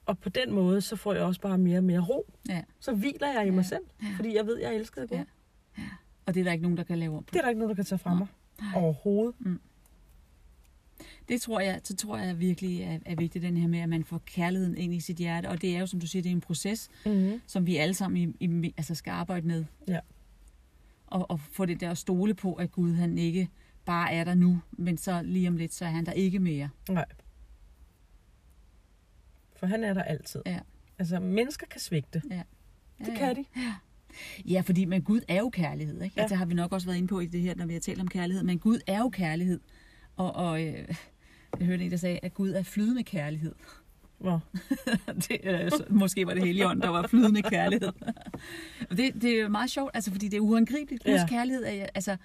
Og 0.07 0.19
på 0.19 0.29
den 0.29 0.53
måde, 0.53 0.81
så 0.81 0.97
får 0.97 1.13
jeg 1.15 1.23
også 1.23 1.41
bare 1.41 1.59
mere 1.59 1.79
og 1.79 1.85
mere 1.85 2.01
ro. 2.01 2.33
Ja. 2.49 2.63
Så 2.81 2.93
hviler 2.95 3.33
jeg 3.33 3.47
i 3.47 3.51
mig 3.51 3.63
Ja. 3.63 3.69
selv, 3.69 3.83
Ja. 4.03 4.07
fordi 4.17 4.37
jeg 4.37 4.47
ved, 4.47 4.59
jeg 4.59 4.67
er 4.69 4.73
elsket 4.79 5.03
af 5.03 5.09
Gud. 5.09 5.17
Ja. 5.17 5.25
Og 6.27 6.35
det 6.35 6.41
er 6.41 6.45
der 6.45 6.53
ikke 6.53 6.63
nogen, 6.63 6.77
der 6.77 6.85
kan 6.85 6.99
lave 6.99 7.17
om 7.17 7.25
på. 7.25 7.31
Det 7.33 7.39
er 7.39 7.43
der 7.43 7.49
ikke 7.49 7.59
nogen, 7.59 7.69
der 7.71 7.75
kan 7.77 7.85
tage 7.85 7.99
fra 7.99 8.15
mig 8.15 8.27
Nej. 8.61 8.83
overhovedet. 8.83 9.35
Det 11.29 11.41
tror 11.43 11.61
jeg, 11.61 11.81
så 11.85 11.97
tror 11.97 12.19
jeg 12.19 12.41
virkelig 12.41 12.81
er, 12.81 12.99
er 13.07 13.17
vigtigt, 13.17 13.43
den 13.43 13.57
her 13.57 13.69
med, 13.69 13.79
at 13.79 13.89
man 13.89 14.05
får 14.05 14.19
kærligheden 14.27 14.77
ind 14.77 14.95
i 14.95 15.01
sit 15.01 15.17
hjerte. 15.17 15.47
Og 15.49 15.63
det 15.63 15.77
er 15.77 15.81
jo, 15.81 15.87
som 15.87 16.01
du 16.01 16.07
siger, 16.07 16.23
det 16.23 16.29
er 16.29 16.35
en 16.35 16.41
proces, 16.41 16.89
Mm-hmm. 17.07 17.41
som 17.47 17.67
vi 17.67 17.77
alle 17.77 17.95
sammen 17.95 18.35
i, 18.41 18.45
i, 18.47 18.75
altså 18.77 18.95
skal 18.95 19.11
arbejde 19.11 19.47
med. 19.47 19.65
Ja. 19.89 20.01
Og, 21.07 21.31
og 21.31 21.41
få 21.41 21.67
det 21.67 21.81
der 21.81 21.91
at 21.91 21.99
stole 21.99 22.35
på, 22.35 22.55
at 22.55 22.73
Gud 22.73 22.95
han 22.95 23.19
ikke 23.19 23.49
bare 23.85 24.13
er 24.13 24.25
der 24.25 24.35
nu, 24.35 24.61
men 24.73 24.97
så 24.97 25.23
lige 25.23 25.49
om 25.49 25.57
lidt, 25.57 25.75
så 25.75 25.85
er 25.85 25.89
han 25.89 26.07
der 26.07 26.13
ikke 26.13 26.39
mere. 26.39 26.69
Nej. 26.89 27.05
For 29.57 29.67
han 29.67 29.85
er 29.85 29.95
der 29.95 30.03
altid. 30.03 30.43
Ja. 30.47 30.59
Altså, 30.99 31.21
mennesker 31.21 31.67
kan 31.67 31.81
svigte. 31.81 32.23
Ja. 32.31 32.43
Det 32.99 33.19
kan 33.19 33.37
de. 33.37 33.45
Ja, 33.57 33.75
fordi 34.63 34.85
men 34.85 35.03
Gud 35.03 35.21
er 35.29 35.39
jo 35.39 35.49
kærlighed. 35.49 35.95
Ikke? 36.03 36.15
Ja. 36.17 36.21
Ja. 36.21 36.23
Altså, 36.23 36.37
har 36.37 36.47
vi 36.47 36.55
nok 36.55 36.73
også 36.73 36.87
været 36.87 36.97
inde 36.97 37.09
på 37.09 37.21
i 37.21 37.27
det 37.27 37.41
her, 37.41 37.55
når 37.57 37.67
vi 37.67 37.73
har 37.73 37.81
talt 37.81 38.01
om 38.01 38.09
kærlighed. 38.09 38.45
Men 38.45 38.59
Gud 38.59 38.79
er 38.87 38.99
jo 38.99 39.09
kærlighed. 39.09 39.61
Og, 40.17 40.35
og 40.37 40.63
øh, 40.67 40.75
jeg 41.59 41.67
hørte 41.67 41.85
en, 41.85 41.91
der 41.91 41.97
sagde, 41.97 42.19
at 42.23 42.35
Gud 42.35 42.51
er 42.51 42.63
flydende 42.63 43.03
kærlighed. 43.03 43.53
Nå. 44.21 44.39
det, 45.29 45.39
øh, 45.45 45.71
så, 45.71 45.85
måske 45.91 46.27
var 46.27 46.35
det 46.35 46.43
Helligånden, 46.45 46.83
der 46.83 46.89
var 46.89 47.07
flydende 47.07 47.43
kærlighed. 47.43 47.93
Det, 48.91 49.23
det 49.23 49.25
er 49.25 49.43
jo 49.43 49.49
meget 49.49 49.71
sjovt, 49.71 49.91
altså, 49.95 50.11
fordi 50.13 50.29
det 50.29 50.37
er 50.37 50.41
uangribeligt. 50.41 51.05
Guds 51.05 51.15
Ja. 51.15 51.21
ja. 51.21 51.27
kærlighed 51.27 51.65
er, 51.67 51.87
altså, 51.95 52.17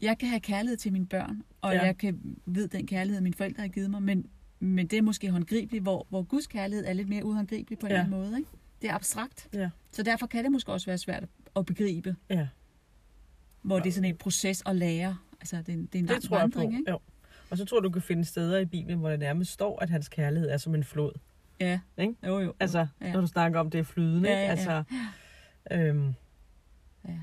jeg 0.00 0.18
kan 0.18 0.28
have 0.28 0.40
kærlighed 0.40 0.76
til 0.76 0.92
mine 0.92 1.06
børn, 1.06 1.42
og 1.60 1.72
Ja. 1.72 1.78
ja. 1.78 1.84
jeg 1.86 1.98
kan 1.98 2.20
ved 2.46 2.68
den 2.68 2.86
kærlighed, 2.86 3.20
mine 3.20 3.34
forældre 3.34 3.60
har 3.60 3.68
givet 3.68 3.90
mig, 3.90 4.02
men, 4.02 4.26
men 4.60 4.86
det 4.86 4.96
er 4.98 5.02
måske 5.02 5.30
håndgribeligt, 5.30 5.82
hvor, 5.82 6.06
hvor 6.08 6.22
Guds 6.22 6.46
kærlighed 6.46 6.84
er 6.86 6.92
lidt 6.92 7.08
mere 7.08 7.24
uhåndgribelig 7.24 7.78
på 7.78 7.86
en 7.86 7.90
Ja. 7.92 7.96
ja. 7.98 8.04
anden 8.04 8.20
måde. 8.20 8.38
Ikke? 8.38 8.50
Det 8.82 8.90
er 8.90 8.94
abstrakt. 8.94 9.48
Ja. 9.54 9.70
Så 9.92 10.02
derfor 10.02 10.26
kan 10.26 10.44
det 10.44 10.52
måske 10.52 10.72
også 10.72 10.86
være 10.86 10.98
svært 10.98 11.24
at 11.56 11.66
begribe, 11.66 12.16
Ja, 12.30 12.48
hvor 13.62 13.78
det 13.78 13.88
er 13.88 13.92
sådan 13.92 14.10
en 14.10 14.16
proces 14.16 14.62
at 14.66 14.76
lære. 14.76 15.16
Altså, 15.40 15.56
det 15.56 15.68
er 15.68 15.72
en, 15.72 15.86
det 15.86 15.94
er 15.94 15.98
en 15.98 16.04
det 16.04 16.10
lang 16.10 16.22
tror 16.22 16.38
jeg 16.38 16.50
på. 16.50 16.58
vandring, 16.58 16.78
ikke? 16.80 16.90
Jo. 16.90 16.98
Og 17.50 17.58
så 17.58 17.64
tror 17.64 17.78
jeg, 17.78 17.84
du 17.84 17.90
kan 17.90 18.02
finde 18.02 18.24
steder 18.24 18.58
i 18.58 18.64
Bibelen, 18.64 18.98
hvor 18.98 19.10
det 19.10 19.18
nærmest 19.18 19.52
står, 19.52 19.82
at 19.82 19.90
hans 19.90 20.08
kærlighed 20.08 20.50
er 20.50 20.56
som 20.56 20.74
en 20.74 20.84
flod. 20.84 21.12
Ja. 21.60 21.80
Ikke? 21.98 22.14
Jo, 22.26 22.38
jo. 22.40 22.54
Altså, 22.60 22.86
Ja. 23.00 23.12
når 23.12 23.20
du 23.20 23.26
snakker 23.26 23.60
om, 23.60 23.70
det 23.70 23.78
er 23.78 23.82
flydende. 23.84 24.28
Ja, 24.30 24.34
ikke? 24.40 24.44
ja, 24.72 24.78
altså, 24.78 24.84
Øhm, 25.72 26.14
Ja. 27.08 27.18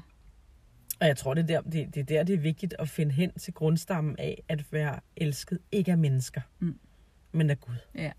og 1.00 1.08
jeg 1.08 1.18
tror, 1.18 1.34
det 1.34 1.42
er, 1.42 1.48
der, 1.48 1.62
det, 1.70 1.96
det 1.96 2.02
er 2.02 2.04
der, 2.06 2.24
det 2.24 2.34
er 2.36 2.40
vigtigt 2.40 2.76
at 2.80 2.90
finde 2.90 3.12
hen 3.12 3.32
til 3.32 3.54
grundstammen 3.54 4.16
af 4.20 4.44
at 4.48 4.74
være 4.74 5.00
elsket, 5.16 5.60
ikke 5.72 5.92
af 5.92 5.98
mennesker, 5.98 6.42
Mm. 6.60 6.80
men 7.32 7.50
af 7.50 7.60
Gud. 7.62 7.76
Ja. 7.96 8.12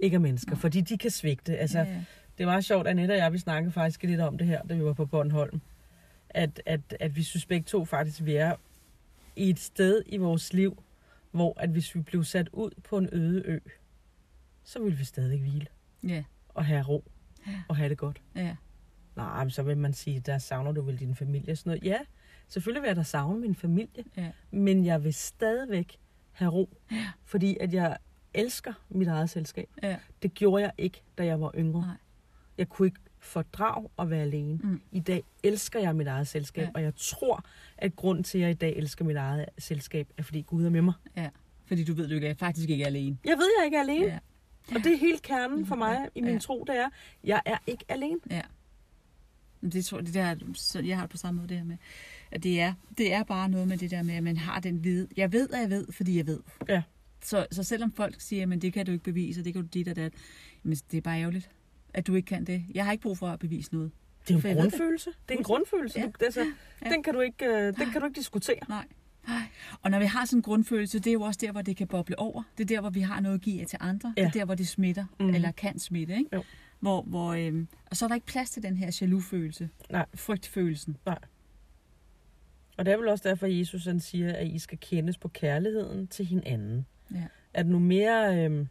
Ikke 0.00 0.14
af 0.14 0.20
mennesker, 0.20 0.50
Nå. 0.50 0.56
fordi 0.56 0.80
de 0.80 0.98
kan 0.98 1.10
svigte. 1.10 1.56
Altså, 1.58 1.78
ja, 1.78 1.84
ja. 1.84 2.04
Det 2.42 2.46
er 2.48 2.50
meget 2.52 2.64
sjovt, 2.64 2.86
Annette 2.86 3.12
og 3.12 3.16
jeg, 3.18 3.32
vi 3.32 3.38
snakkede 3.38 3.72
faktisk 3.72 4.02
lidt 4.02 4.20
om 4.20 4.38
det 4.38 4.46
her, 4.46 4.62
da 4.62 4.74
vi 4.74 4.84
var 4.84 4.92
på 4.92 5.06
Bornholm. 5.06 5.60
At, 6.30 6.62
at, 6.66 6.80
at 7.00 7.16
vi 7.16 7.22
synes 7.22 7.46
begge 7.46 7.64
to 7.64 7.84
faktisk, 7.84 8.24
vi 8.24 8.34
er 8.34 8.54
i 9.36 9.50
et 9.50 9.58
sted 9.58 10.02
i 10.06 10.16
vores 10.16 10.52
liv, 10.52 10.82
hvor 11.30 11.60
at 11.60 11.70
hvis 11.70 11.94
vi 11.94 12.00
blev 12.00 12.24
sat 12.24 12.48
ud 12.52 12.70
på 12.84 12.98
en 12.98 13.08
øde 13.12 13.42
ø, 13.46 13.58
så 14.64 14.82
ville 14.82 14.98
vi 14.98 15.04
stadig 15.04 15.40
hvile 15.40 15.66
ja. 16.08 16.24
og 16.48 16.64
have 16.64 16.82
ro 16.82 17.04
Ja. 17.46 17.62
og 17.68 17.76
have 17.76 17.88
det 17.88 17.98
godt. 17.98 18.22
ja. 18.36 18.56
Nej, 19.16 19.44
men 19.44 19.50
så 19.50 19.62
vil 19.62 19.76
man 19.78 19.92
sige, 19.92 20.20
der 20.20 20.38
savner 20.38 20.72
du 20.72 20.82
vel 20.82 20.98
din 20.98 21.14
familie 21.14 21.52
og 21.52 21.58
sådan 21.58 21.70
noget. 21.70 21.84
Ja, 21.84 21.98
selvfølgelig 22.48 22.82
vil 22.82 22.88
jeg 22.88 22.96
da 22.96 23.02
savne 23.02 23.40
min 23.40 23.54
familie, 23.54 24.04
ja. 24.16 24.30
men 24.50 24.84
jeg 24.84 25.04
vil 25.04 25.14
stadigvæk 25.14 25.98
have 26.32 26.50
ro, 26.50 26.68
Ja. 26.92 27.06
fordi 27.24 27.56
at 27.60 27.74
jeg 27.74 27.96
elsker 28.34 28.72
mit 28.88 29.08
eget 29.08 29.30
selskab. 29.30 29.68
ja. 29.82 29.96
Det 30.22 30.34
gjorde 30.34 30.62
jeg 30.62 30.72
ikke, 30.78 31.02
da 31.18 31.24
jeg 31.24 31.40
var 31.40 31.50
yngre. 31.54 31.80
Nej. 31.80 31.96
Jeg 32.58 32.68
kunne 32.68 32.86
ikke 32.86 33.00
fordrage 33.18 33.88
at 33.98 34.10
være 34.10 34.22
alene. 34.22 34.58
Mm. 34.62 34.80
I 34.92 35.00
dag 35.00 35.22
elsker 35.42 35.80
jeg 35.80 35.96
mit 35.96 36.06
eget 36.06 36.28
selskab, 36.28 36.64
Ja. 36.66 36.70
og 36.74 36.82
jeg 36.82 36.92
tror, 36.96 37.44
at 37.78 37.96
grunden 37.96 38.24
til, 38.24 38.38
at 38.38 38.42
jeg 38.42 38.50
i 38.50 38.54
dag 38.54 38.76
elsker 38.76 39.04
mit 39.04 39.16
eget 39.16 39.46
selskab, 39.58 40.08
er 40.16 40.22
fordi 40.22 40.40
Gud 40.42 40.64
er 40.64 40.70
med 40.70 40.82
mig. 40.82 40.94
Ja, 41.16 41.28
fordi 41.66 41.84
du 41.84 41.94
ved, 41.94 42.08
du 42.08 42.14
ikke 42.14 42.26
er, 42.28 42.34
faktisk 42.34 42.68
ikke 42.70 42.82
er 42.82 42.86
alene. 42.86 43.18
Jeg 43.24 43.36
ved, 43.38 43.48
jeg 43.58 43.64
ikke 43.64 43.76
er 43.76 43.80
alene, 43.80 44.06
Ja, 44.06 44.18
og 44.76 44.84
det 44.84 44.92
er 44.92 44.96
hele 44.96 45.18
kernen 45.18 45.66
for 45.66 45.76
mig 45.76 45.98
Ja. 46.00 46.06
i 46.14 46.20
min 46.20 46.32
Ja. 46.32 46.38
tro, 46.38 46.64
det 46.66 46.76
er, 46.78 46.88
jeg 47.24 47.42
er 47.46 47.58
ikke 47.66 47.84
alene. 47.88 48.20
ja. 48.30 48.42
Det 49.72 49.84
tror 49.84 49.98
jeg, 49.98 50.06
det 50.06 50.14
der, 50.14 50.36
så 50.54 50.80
jeg 50.80 50.96
har 50.96 51.02
det 51.04 51.10
på 51.10 51.16
samme 51.16 51.36
måde 51.38 51.48
det 51.48 51.56
her 51.56 51.64
med, 51.64 51.76
at 52.30 52.42
det 52.42 52.60
er, 52.60 52.74
det 52.98 53.12
er 53.12 53.22
bare 53.24 53.48
noget 53.48 53.68
med 53.68 53.78
det 53.78 53.90
der 53.90 54.02
med, 54.02 54.14
at 54.14 54.22
man 54.22 54.36
har 54.36 54.60
den 54.60 54.84
viden. 54.84 55.08
Jeg 55.16 55.32
ved, 55.32 55.48
at 55.50 55.60
jeg 55.60 55.70
ved, 55.70 55.86
fordi 55.92 56.16
jeg 56.16 56.26
ved. 56.26 56.40
Ja. 56.68 56.82
Så, 57.22 57.46
så 57.50 57.62
selvom 57.62 57.92
folk 57.92 58.20
siger, 58.20 58.46
men 58.46 58.60
det 58.62 58.72
kan 58.72 58.86
du 58.86 58.92
ikke 58.92 59.04
bevise, 59.04 59.40
og 59.40 59.44
det 59.44 59.52
kan 59.52 59.62
du 59.62 59.68
dit 59.68 59.88
og 59.88 59.96
dat, 59.96 60.12
men 60.62 60.76
det 60.90 60.96
er 60.96 61.00
bare 61.00 61.20
ærgerligt, 61.20 61.50
at 61.94 62.06
du 62.06 62.14
ikke 62.14 62.26
kan 62.26 62.44
det. 62.44 62.64
Jeg 62.74 62.84
har 62.84 62.92
ikke 62.92 63.02
brug 63.02 63.18
for 63.18 63.28
at 63.28 63.38
bevise 63.38 63.74
noget. 63.74 63.90
Det 64.28 64.30
er 64.30 64.36
en 64.36 64.42
ved 64.44 64.50
det. 64.50 64.58
grundfølelse. 64.60 65.10
Det 65.28 65.34
er 65.34 65.38
en 65.38 65.44
grundfølelse. 65.44 66.00
Ja. 66.00 66.06
Du, 66.06 66.24
altså, 66.24 66.52
Ja. 66.84 66.90
Den, 66.90 67.02
kan 67.02 67.14
du 67.14 67.20
ikke, 67.20 67.46
øh, 67.46 67.76
den 67.76 67.90
kan 67.90 68.00
du 68.00 68.06
ikke 68.06 68.16
diskutere. 68.18 68.56
Nej. 68.68 68.86
Nej. 69.28 69.42
Og 69.82 69.90
når 69.90 69.98
vi 69.98 70.04
har 70.04 70.24
sådan 70.24 70.38
en 70.38 70.42
grundfølelse, 70.42 70.98
det 70.98 71.06
er 71.06 71.12
jo 71.12 71.22
også 71.22 71.38
der, 71.42 71.52
hvor 71.52 71.62
det 71.62 71.76
kan 71.76 71.86
boble 71.86 72.18
over. 72.18 72.42
Det 72.58 72.64
er 72.64 72.68
der, 72.74 72.80
hvor 72.80 72.90
vi 72.90 73.00
har 73.00 73.20
noget 73.20 73.34
at 73.34 73.40
give 73.40 73.64
til 73.64 73.78
andre. 73.82 74.14
Ja. 74.16 74.22
Det 74.22 74.28
er 74.28 74.32
der, 74.32 74.44
hvor 74.44 74.54
det 74.54 74.68
smitter, 74.68 75.04
mm. 75.20 75.34
eller 75.34 75.50
kan 75.52 75.78
smitte. 75.78 76.14
Ikke? 76.16 76.28
Jo. 76.32 76.44
Hvor, 76.80 77.02
hvor, 77.02 77.32
øh, 77.32 77.64
og 77.90 77.96
så 77.96 78.04
er 78.04 78.08
der 78.08 78.14
ikke 78.14 78.26
plads 78.26 78.50
til 78.50 78.62
den 78.62 78.76
her 78.76 78.98
jaloux-følelse. 79.00 79.68
Nej. 79.90 80.06
Frygtfølelsen. 80.14 80.96
Nej. 81.06 81.18
Og 82.76 82.84
det 82.86 82.92
er 82.92 82.96
vel 82.96 83.08
også 83.08 83.28
derfor, 83.28 83.46
at 83.46 83.58
Jesus 83.58 83.84
han 83.84 84.00
siger, 84.00 84.32
at 84.32 84.46
I 84.46 84.58
skal 84.58 84.78
kendes 84.80 85.18
på 85.18 85.28
kærligheden 85.28 86.06
til 86.06 86.24
hinanden. 86.26 86.86
Ja. 87.14 87.22
At 87.54 87.66
nu 87.66 87.78
mere, 87.78 88.44
øh, 88.50 88.66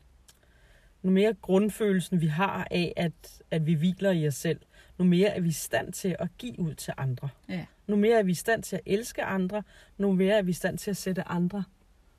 nu 1.04 1.12
mere 1.12 1.34
grundfølelsen 1.34 2.22
vi 2.22 2.28
har 2.28 2.68
af, 2.72 2.94
at, 2.98 3.42
at 3.52 3.66
vi 3.66 3.74
hviler 3.74 4.12
i 4.12 4.28
os 4.28 4.36
selv, 4.36 4.60
nu 4.98 5.06
mere 5.06 5.28
er 5.30 5.42
vi 5.42 5.48
i 5.48 5.52
stand 5.52 5.94
til 5.94 6.16
at 6.20 6.28
give 6.38 6.60
ud 6.60 6.74
til 6.74 6.94
andre. 6.98 7.30
Ja. 7.50 7.66
Nu 7.88 7.96
mere 7.96 8.20
er 8.20 8.24
vi 8.24 8.32
i 8.32 8.36
stand 8.36 8.64
til 8.64 8.76
at 8.76 8.82
elske 8.86 9.24
andre, 9.24 9.64
nu 9.98 10.12
mere 10.14 10.34
er 10.38 10.42
vi 10.42 10.50
i 10.50 10.54
stand 10.54 10.78
til 10.78 10.92
at 10.92 10.98
sætte 10.98 11.28
andre 11.28 11.64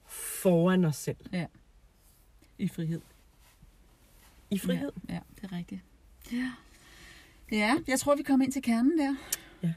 foran 0.06 0.84
os 0.84 0.96
selv. 0.96 1.16
I 2.58 2.68
frihed. 2.68 3.00
I 4.50 4.58
frihed. 4.58 4.92
Ja, 5.08 5.14
ja, 5.14 5.20
det 5.40 5.44
er 5.52 5.56
rigtigt. 5.56 5.80
Ja. 6.32 6.52
ja, 7.52 7.74
jeg 7.88 7.98
tror, 8.00 8.16
vi 8.16 8.22
kommer 8.22 8.44
ind 8.44 8.52
til 8.52 8.62
kernen 8.62 8.98
der. 8.98 9.16
Ja. 9.62 9.72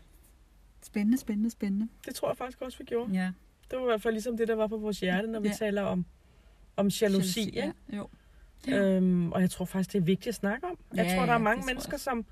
Spændende, 0.83 1.17
spændende, 1.17 1.49
spændende. 1.49 1.87
Det 2.05 2.15
tror 2.15 2.29
jeg 2.29 2.37
faktisk 2.37 2.61
også, 2.61 2.77
vi 2.77 2.83
gjorde. 2.83 3.11
Ja. 3.13 3.31
Det 3.71 3.77
var 3.79 3.83
i 3.83 3.85
hvert 3.85 4.01
fald 4.01 4.13
ligesom 4.13 4.37
det, 4.37 4.47
der 4.47 4.55
var 4.55 4.67
på 4.67 4.77
vores 4.77 4.99
hjerte, 4.99 5.27
når 5.27 5.39
vi 5.39 5.47
Ja. 5.47 5.53
taler 5.53 5.81
om, 5.81 6.05
om 6.75 6.87
jalousi. 6.87 7.01
Jalousi? 7.01 7.51
Ja, 7.53 7.71
jo. 7.97 8.09
Øhm, 8.73 9.31
og 9.31 9.41
jeg 9.41 9.49
tror 9.49 9.65
faktisk, 9.65 9.93
det 9.93 9.99
er 9.99 10.03
vigtigt 10.03 10.27
at 10.27 10.35
snakke 10.35 10.65
om. 10.67 10.77
Jeg 10.95 11.05
Ja, 11.05 11.15
tror, 11.17 11.25
der 11.25 11.33
er 11.33 11.37
mange 11.37 11.65
mennesker, 11.65 11.97
som, 11.97 12.25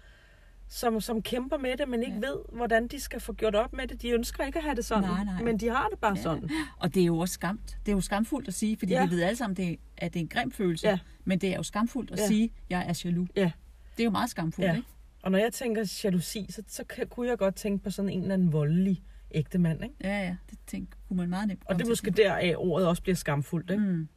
som, 0.68 1.02
som 1.02 1.22
kæmper 1.22 1.58
med 1.58 1.78
det, 1.78 1.88
men 1.90 2.04
ikke 2.04 2.14
Ja. 2.24 2.28
ved, 2.28 2.38
hvordan 2.52 2.88
de 2.88 3.00
skal 3.00 3.20
få 3.20 3.34
gjort 3.34 3.56
op 3.56 3.74
med 3.74 3.88
det. 3.88 4.02
De 4.02 4.10
ønsker 4.10 4.44
ikke 4.46 4.58
at 4.60 4.64
have 4.64 4.76
det 4.76 4.86
sådan, 4.86 5.04
Nej, 5.04 5.24
nej. 5.24 5.44
men 5.44 5.60
de 5.60 5.70
har 5.70 5.88
det 5.88 6.00
bare 6.00 6.14
Ja. 6.18 6.22
sådan. 6.22 6.50
Og 6.78 6.94
det 6.96 7.02
er 7.02 7.06
jo 7.06 7.18
også 7.18 7.34
skamt. 7.34 7.78
Det 7.86 7.92
er 7.92 7.96
jo 7.96 8.02
skamfuldt 8.02 8.48
at 8.48 8.54
sige, 8.54 8.78
fordi 8.78 8.92
Ja. 8.94 9.06
vi 9.06 9.12
ved 9.16 9.22
alle 9.24 9.38
sammen, 9.38 9.58
det, 9.58 9.80
at 9.98 10.14
det 10.14 10.20
er 10.20 10.24
en 10.24 10.28
grim 10.30 10.52
følelse. 10.52 10.88
Ja. 10.88 11.00
Men 11.26 11.40
det 11.40 11.50
er 11.50 11.56
jo 11.58 11.64
skamfuldt 11.64 12.12
at 12.12 12.20
Ja. 12.20 12.28
sige, 12.28 12.44
at 12.44 12.52
jeg 12.70 12.86
er 12.90 13.02
jaloux. 13.06 13.30
Ja. 13.36 13.52
Det 13.98 14.00
er 14.00 14.06
jo 14.06 14.12
meget 14.12 14.30
skamfuldt, 14.30 14.68
Ja. 14.70 14.76
ikke? 14.76 14.88
Og 15.24 15.32
når 15.32 15.38
jeg 15.40 15.54
tænker 15.54 16.00
jalousi, 16.04 16.46
så, 16.50 16.64
så 16.68 16.84
kunne 17.10 17.28
jeg 17.30 17.38
godt 17.38 17.56
tænke 17.56 17.84
på 17.84 17.90
sådan 17.90 18.10
en 18.10 18.22
eller 18.22 18.34
anden 18.34 18.54
voldelig 18.54 19.04
ægte 19.32 19.58
mand. 19.60 19.84
Ikke? 19.84 19.96
Ja, 20.04 20.20
ja. 20.24 20.36
Det 20.50 20.60
tænk, 20.68 20.90
kunne 21.08 21.18
man 21.18 21.30
meget 21.30 21.48
nemt 21.48 21.62
Og 21.66 21.76
det 21.76 21.86
er 21.86 21.90
måske 21.90 22.12
deraf, 22.12 22.54
ordet 22.58 22.88
også 22.88 23.02
bliver 23.04 23.16
skamfuldt. 23.16 23.72
Ikke? 23.72 23.84
Mm. 23.84 24.08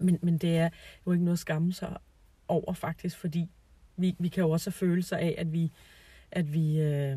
Men, 0.00 0.18
men 0.22 0.38
det 0.38 0.56
er 0.56 0.68
jo 1.06 1.12
ikke 1.12 1.24
noget 1.24 1.36
at 1.36 1.38
skamme 1.40 1.72
sig 1.72 1.96
over 2.48 2.72
faktisk, 2.72 3.16
fordi 3.18 3.50
vi, 3.96 4.16
vi 4.18 4.28
kan 4.28 4.42
jo 4.44 4.50
også 4.50 4.70
have 4.70 4.72
følelser 4.72 5.16
af, 5.16 5.34
at 5.38 5.52
vi, 5.52 5.72
at 6.30 6.52
vi, 6.52 6.80
øh, 6.80 7.16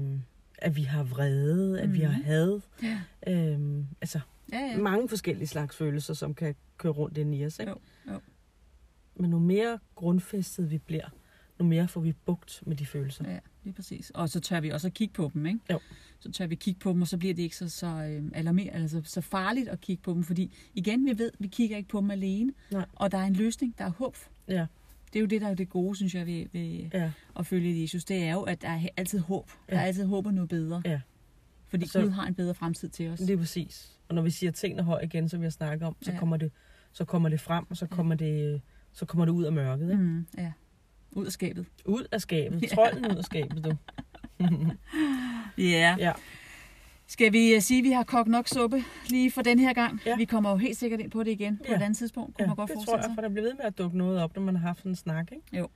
at 0.57 0.75
vi 0.75 0.81
har 0.83 1.03
vrede, 1.03 1.81
at 1.81 1.93
vi 1.93 1.99
har 1.99 2.13
Mhm. 2.17 2.23
had. 2.23 2.59
Ja. 2.83 3.01
Øh, 3.27 3.85
altså 4.01 4.19
Ja, 4.53 4.59
ja. 4.59 4.77
mange 4.77 5.09
forskellige 5.09 5.47
slags 5.47 5.75
følelser, 5.75 6.13
som 6.13 6.33
kan 6.35 6.55
køre 6.77 6.91
rundt 6.93 7.17
ind 7.17 7.35
i 7.35 7.45
os. 7.45 7.59
Ikke? 7.59 7.71
Jo, 7.71 7.77
jo. 8.13 8.19
Men 9.15 9.29
nu 9.29 9.39
mere 9.39 9.79
grundfæstet 9.95 10.71
vi 10.71 10.77
bliver, 10.77 11.09
nu 11.59 11.65
mere 11.65 11.87
får 11.87 12.01
vi 12.01 12.13
bugt 12.25 12.63
med 12.65 12.75
de 12.75 12.85
følelser. 12.85 13.31
Ja, 13.31 13.39
lige 13.63 13.73
præcis. 13.73 14.09
Og 14.09 14.29
så 14.29 14.39
tør 14.39 14.59
vi 14.59 14.69
også 14.69 14.87
at 14.87 14.93
kigge 14.93 15.13
på 15.13 15.31
dem, 15.33 15.45
ikke? 15.45 15.59
Jo. 15.71 15.79
Så 16.19 16.31
tør 16.31 16.47
vi 16.47 16.55
kigge 16.55 16.79
på 16.79 16.89
dem, 16.89 17.01
og 17.01 17.07
så 17.07 17.17
bliver 17.17 17.33
det 17.33 17.43
ikke 17.43 17.55
så, 17.57 17.69
så 17.69 17.87
øh, 17.87 18.23
alarmerende, 18.33 18.73
altså 18.81 19.01
så 19.05 19.21
farligt 19.21 19.69
at 19.69 19.81
kigge 19.81 20.03
på 20.03 20.13
dem, 20.13 20.23
fordi 20.23 20.53
igen, 20.73 21.05
vi 21.05 21.17
ved, 21.17 21.31
vi 21.39 21.47
kigger 21.47 21.77
ikke 21.77 21.89
på 21.89 21.99
dem 22.01 22.11
alene, 22.11 22.53
Nej. 22.71 22.85
og 22.93 23.11
der 23.11 23.17
er 23.17 23.23
en 23.25 23.33
løsning, 23.33 23.77
der 23.77 23.85
er 23.85 23.89
håb. 23.91 24.17
Ja. 24.47 24.65
Det 25.13 25.19
er 25.19 25.21
jo 25.21 25.25
det, 25.25 25.41
der 25.41 25.47
er 25.47 25.53
det 25.55 25.69
gode, 25.69 25.95
synes 25.95 26.15
jeg, 26.15 26.25
ved, 26.27 26.45
ved 26.53 26.89
Ja, 26.93 27.11
at 27.39 27.45
følge 27.45 27.81
Jesus. 27.81 28.05
Det 28.05 28.23
er 28.23 28.33
jo, 28.33 28.41
at 28.41 28.61
der 28.61 28.69
er 28.69 28.87
altid 28.97 29.19
håb. 29.19 29.49
Der 29.69 29.75
Ja. 29.75 29.81
er 29.81 29.85
altid 29.85 30.05
håb 30.05 30.25
og 30.25 30.33
noget 30.33 30.49
bedre. 30.49 30.81
Ja. 30.85 31.01
Fordi 31.67 31.87
Så- 31.87 32.01
Gud 32.01 32.09
har 32.09 32.27
en 32.27 32.35
bedre 32.35 32.53
fremtid 32.55 32.89
til 32.89 33.09
os. 33.09 33.19
lige 33.19 33.37
præcis. 33.37 33.99
Og 34.09 34.15
når 34.15 34.21
vi 34.21 34.29
siger 34.29 34.51
tingene 34.51 34.83
højt 34.83 35.03
igen, 35.03 35.29
som 35.29 35.39
vi 35.39 35.45
har 35.45 35.49
snakket 35.51 35.87
om, 35.87 35.95
så, 36.01 36.11
Ja. 36.11 36.17
kommer, 36.19 36.37
det, 36.37 36.51
så 36.91 37.05
kommer 37.05 37.29
det 37.29 37.39
frem, 37.39 37.65
og 37.69 37.77
så 37.77 37.87
Ja. 37.91 37.95
kommer 37.95 38.15
det, 38.15 38.61
så 38.93 39.05
kommer 39.05 39.25
det 39.25 39.31
ud 39.31 39.43
af 39.43 39.53
mørket. 39.53 39.91
Ikke? 39.91 40.03
Mm, 40.03 40.25
ja. 40.37 40.51
Ud 41.15 41.25
af 41.25 41.31
skabet. 41.31 41.65
Ud 41.85 42.07
af 42.11 42.21
skabet. 42.21 42.63
Trolden 42.75 43.11
ud 43.11 43.15
af 43.17 43.23
skabet, 43.23 43.63
du. 43.65 43.73
Ja. 45.57 45.95
Ja. 45.99 46.11
Skal 47.07 47.33
vi 47.33 47.55
uh, 47.55 47.61
sige, 47.61 47.77
at 47.77 47.83
vi 47.83 47.91
har 47.91 48.03
kogt 48.03 48.27
nok 48.29 48.47
suppe 48.47 48.83
lige 49.09 49.31
for 49.31 49.41
den 49.41 49.59
her 49.59 49.73
gang? 49.73 50.01
Ja. 50.05 50.15
Vi 50.17 50.25
kommer 50.25 50.49
jo 50.49 50.57
helt 50.57 50.77
sikkert 50.77 50.99
ind 50.99 51.11
på 51.11 51.23
det 51.23 51.31
igen 51.31 51.57
på 51.57 51.63
Ja. 51.69 51.75
et 51.75 51.81
andet 51.81 51.97
tidspunkt. 51.97 52.35
Kunne 52.35 52.43
ja 52.43 52.47
man 52.47 52.55
godt 52.55 52.69
det 52.69 52.85
tror 52.85 52.95
jeg, 52.95 53.03
sig. 53.03 53.11
for 53.15 53.21
der 53.21 53.29
bliver 53.29 53.43
ved 53.43 53.53
med 53.53 53.65
at 53.65 53.77
dukke 53.77 53.97
noget 53.97 54.21
op, 54.21 54.35
når 54.35 54.41
man 54.43 54.55
har 54.55 54.67
haft 54.67 54.83
en 54.83 54.95
snak. 54.95 55.31
Ikke? 55.31 55.67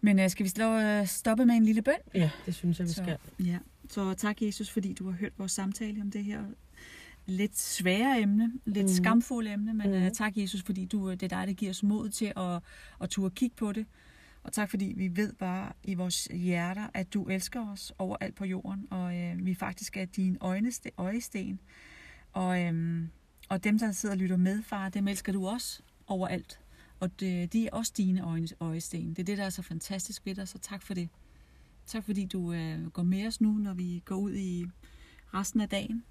Men 0.00 0.18
uh, 0.18 0.28
skal 0.28 0.44
vi 0.44 0.48
slå, 0.48 1.00
uh, 1.00 1.06
stoppe 1.06 1.46
med 1.46 1.54
en 1.54 1.64
lille 1.64 1.82
bøn? 1.82 1.94
Ja, 2.14 2.30
det 2.46 2.54
synes 2.54 2.78
jeg, 2.78 2.86
vi 2.88 2.92
Så- 2.92 3.02
skal. 3.02 3.18
Ja, 3.46 3.58
så 3.90 4.14
tak 4.14 4.42
Jesus, 4.42 4.70
fordi 4.70 4.92
du 4.92 5.10
har 5.10 5.16
hørt 5.18 5.32
vores 5.38 5.52
samtale 5.52 6.00
om 6.02 6.10
det 6.10 6.24
her 6.24 6.40
lidt 7.26 7.58
svære 7.58 8.20
emne, 8.20 8.52
lidt 8.64 8.86
mm. 8.86 8.92
skamfulde 8.92 9.52
emne, 9.52 9.74
men 9.74 9.90
mm. 9.90 10.06
Uh, 10.06 10.12
tak 10.12 10.36
Jesus, 10.36 10.62
fordi 10.62 10.84
du, 10.84 11.10
det 11.10 11.22
er 11.22 11.28
dig, 11.28 11.46
der 11.46 11.52
giver 11.52 11.70
os 11.70 11.82
mod 11.82 12.08
til 12.08 12.32
at, 12.36 12.62
at 13.00 13.10
turde 13.10 13.34
kigge 13.34 13.56
på 13.56 13.72
det. 13.72 13.86
Og 14.42 14.52
tak 14.52 14.70
fordi 14.70 14.92
vi 14.96 15.16
ved 15.16 15.32
bare 15.32 15.72
i 15.84 15.94
vores 15.94 16.24
hjerter, 16.24 16.86
at 16.94 17.14
du 17.14 17.24
elsker 17.24 17.72
os 17.72 17.92
overalt 17.98 18.34
på 18.34 18.44
jorden, 18.44 18.86
og 18.90 19.16
øh, 19.16 19.46
vi 19.46 19.54
faktisk 19.54 19.96
er 19.96 20.04
din 20.04 20.36
øjneste, 20.40 20.90
øjesten. 20.96 21.60
Og, 22.32 22.60
øhm, 22.62 23.08
og 23.48 23.64
dem, 23.64 23.78
der 23.78 23.92
sidder 23.92 24.14
og 24.14 24.18
lytter 24.18 24.36
med, 24.36 24.62
far, 24.62 24.88
dem 24.88 25.08
elsker 25.08 25.32
du 25.32 25.46
også 25.46 25.82
overalt. 26.06 26.60
Og 27.00 27.20
det, 27.20 27.52
de 27.52 27.66
er 27.66 27.70
også 27.72 27.92
dine 27.96 28.20
øjne, 28.20 28.48
øjesten. 28.60 29.08
Det 29.08 29.18
er 29.18 29.24
det, 29.24 29.38
der 29.38 29.44
er 29.44 29.50
så 29.50 29.62
fantastisk 29.62 30.26
ved 30.26 30.34
dig, 30.34 30.48
så 30.48 30.58
tak 30.58 30.82
for 30.82 30.94
det. 30.94 31.08
Tak 31.86 32.04
fordi 32.04 32.24
du 32.24 32.52
øh, 32.52 32.86
går 32.86 33.02
med 33.02 33.26
os 33.26 33.40
nu, 33.40 33.52
når 33.52 33.74
vi 33.74 34.02
går 34.04 34.16
ud 34.16 34.34
i 34.34 34.66
resten 35.34 35.60
af 35.60 35.68
dagen. 35.68 36.04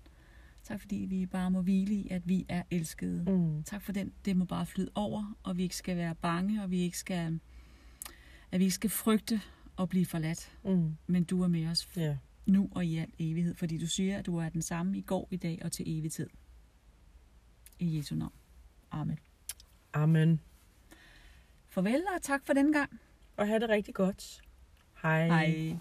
Tak 0.63 0.79
fordi 0.81 0.95
vi 0.95 1.25
bare 1.25 1.51
må 1.51 1.61
hvile 1.61 1.93
i, 1.95 2.07
at 2.11 2.27
vi 2.27 2.45
er 2.49 2.63
elskede. 2.71 3.31
Mm. 3.31 3.63
Tak 3.63 3.81
for 3.81 3.91
den. 3.91 4.13
Det 4.25 4.37
må 4.37 4.45
bare 4.45 4.65
flyde 4.65 4.91
over, 4.95 5.37
og 5.43 5.57
vi 5.57 5.63
ikke 5.63 5.75
skal 5.75 5.97
være 5.97 6.15
bange, 6.15 6.63
og 6.63 6.71
vi 6.71 6.79
ikke 6.79 6.97
skal, 6.97 7.39
at 8.51 8.59
vi 8.59 8.63
ikke 8.63 8.75
skal 8.75 8.89
frygte 8.89 9.41
at 9.79 9.89
blive 9.89 10.05
forladt. 10.05 10.51
Mm. 10.65 10.95
Men 11.07 11.23
du 11.23 11.41
er 11.43 11.47
med 11.47 11.67
os 11.67 11.89
Ja. 11.97 12.17
nu 12.45 12.69
og 12.71 12.85
i 12.85 12.97
al 12.97 13.13
evighed, 13.19 13.55
fordi 13.55 13.77
du 13.77 13.87
siger, 13.87 14.19
at 14.19 14.25
du 14.25 14.37
er 14.37 14.49
den 14.49 14.61
samme 14.61 14.97
i 14.97 15.01
går, 15.01 15.27
i 15.31 15.37
dag 15.37 15.59
og 15.63 15.71
til 15.71 15.97
evig 15.99 16.11
tid. 16.11 16.29
I 17.79 17.97
Jesu 17.97 18.15
navn. 18.15 18.33
Amen. 18.91 19.19
Amen. 19.93 20.39
Farvel 21.69 22.03
og 22.15 22.21
tak 22.21 22.45
for 22.45 22.53
den 22.53 22.73
gang. 22.73 22.99
Og 23.37 23.47
have 23.47 23.59
det 23.59 23.69
rigtig 23.69 23.93
godt. 23.93 24.41
Hej. 25.01 25.27
Hej. 25.27 25.77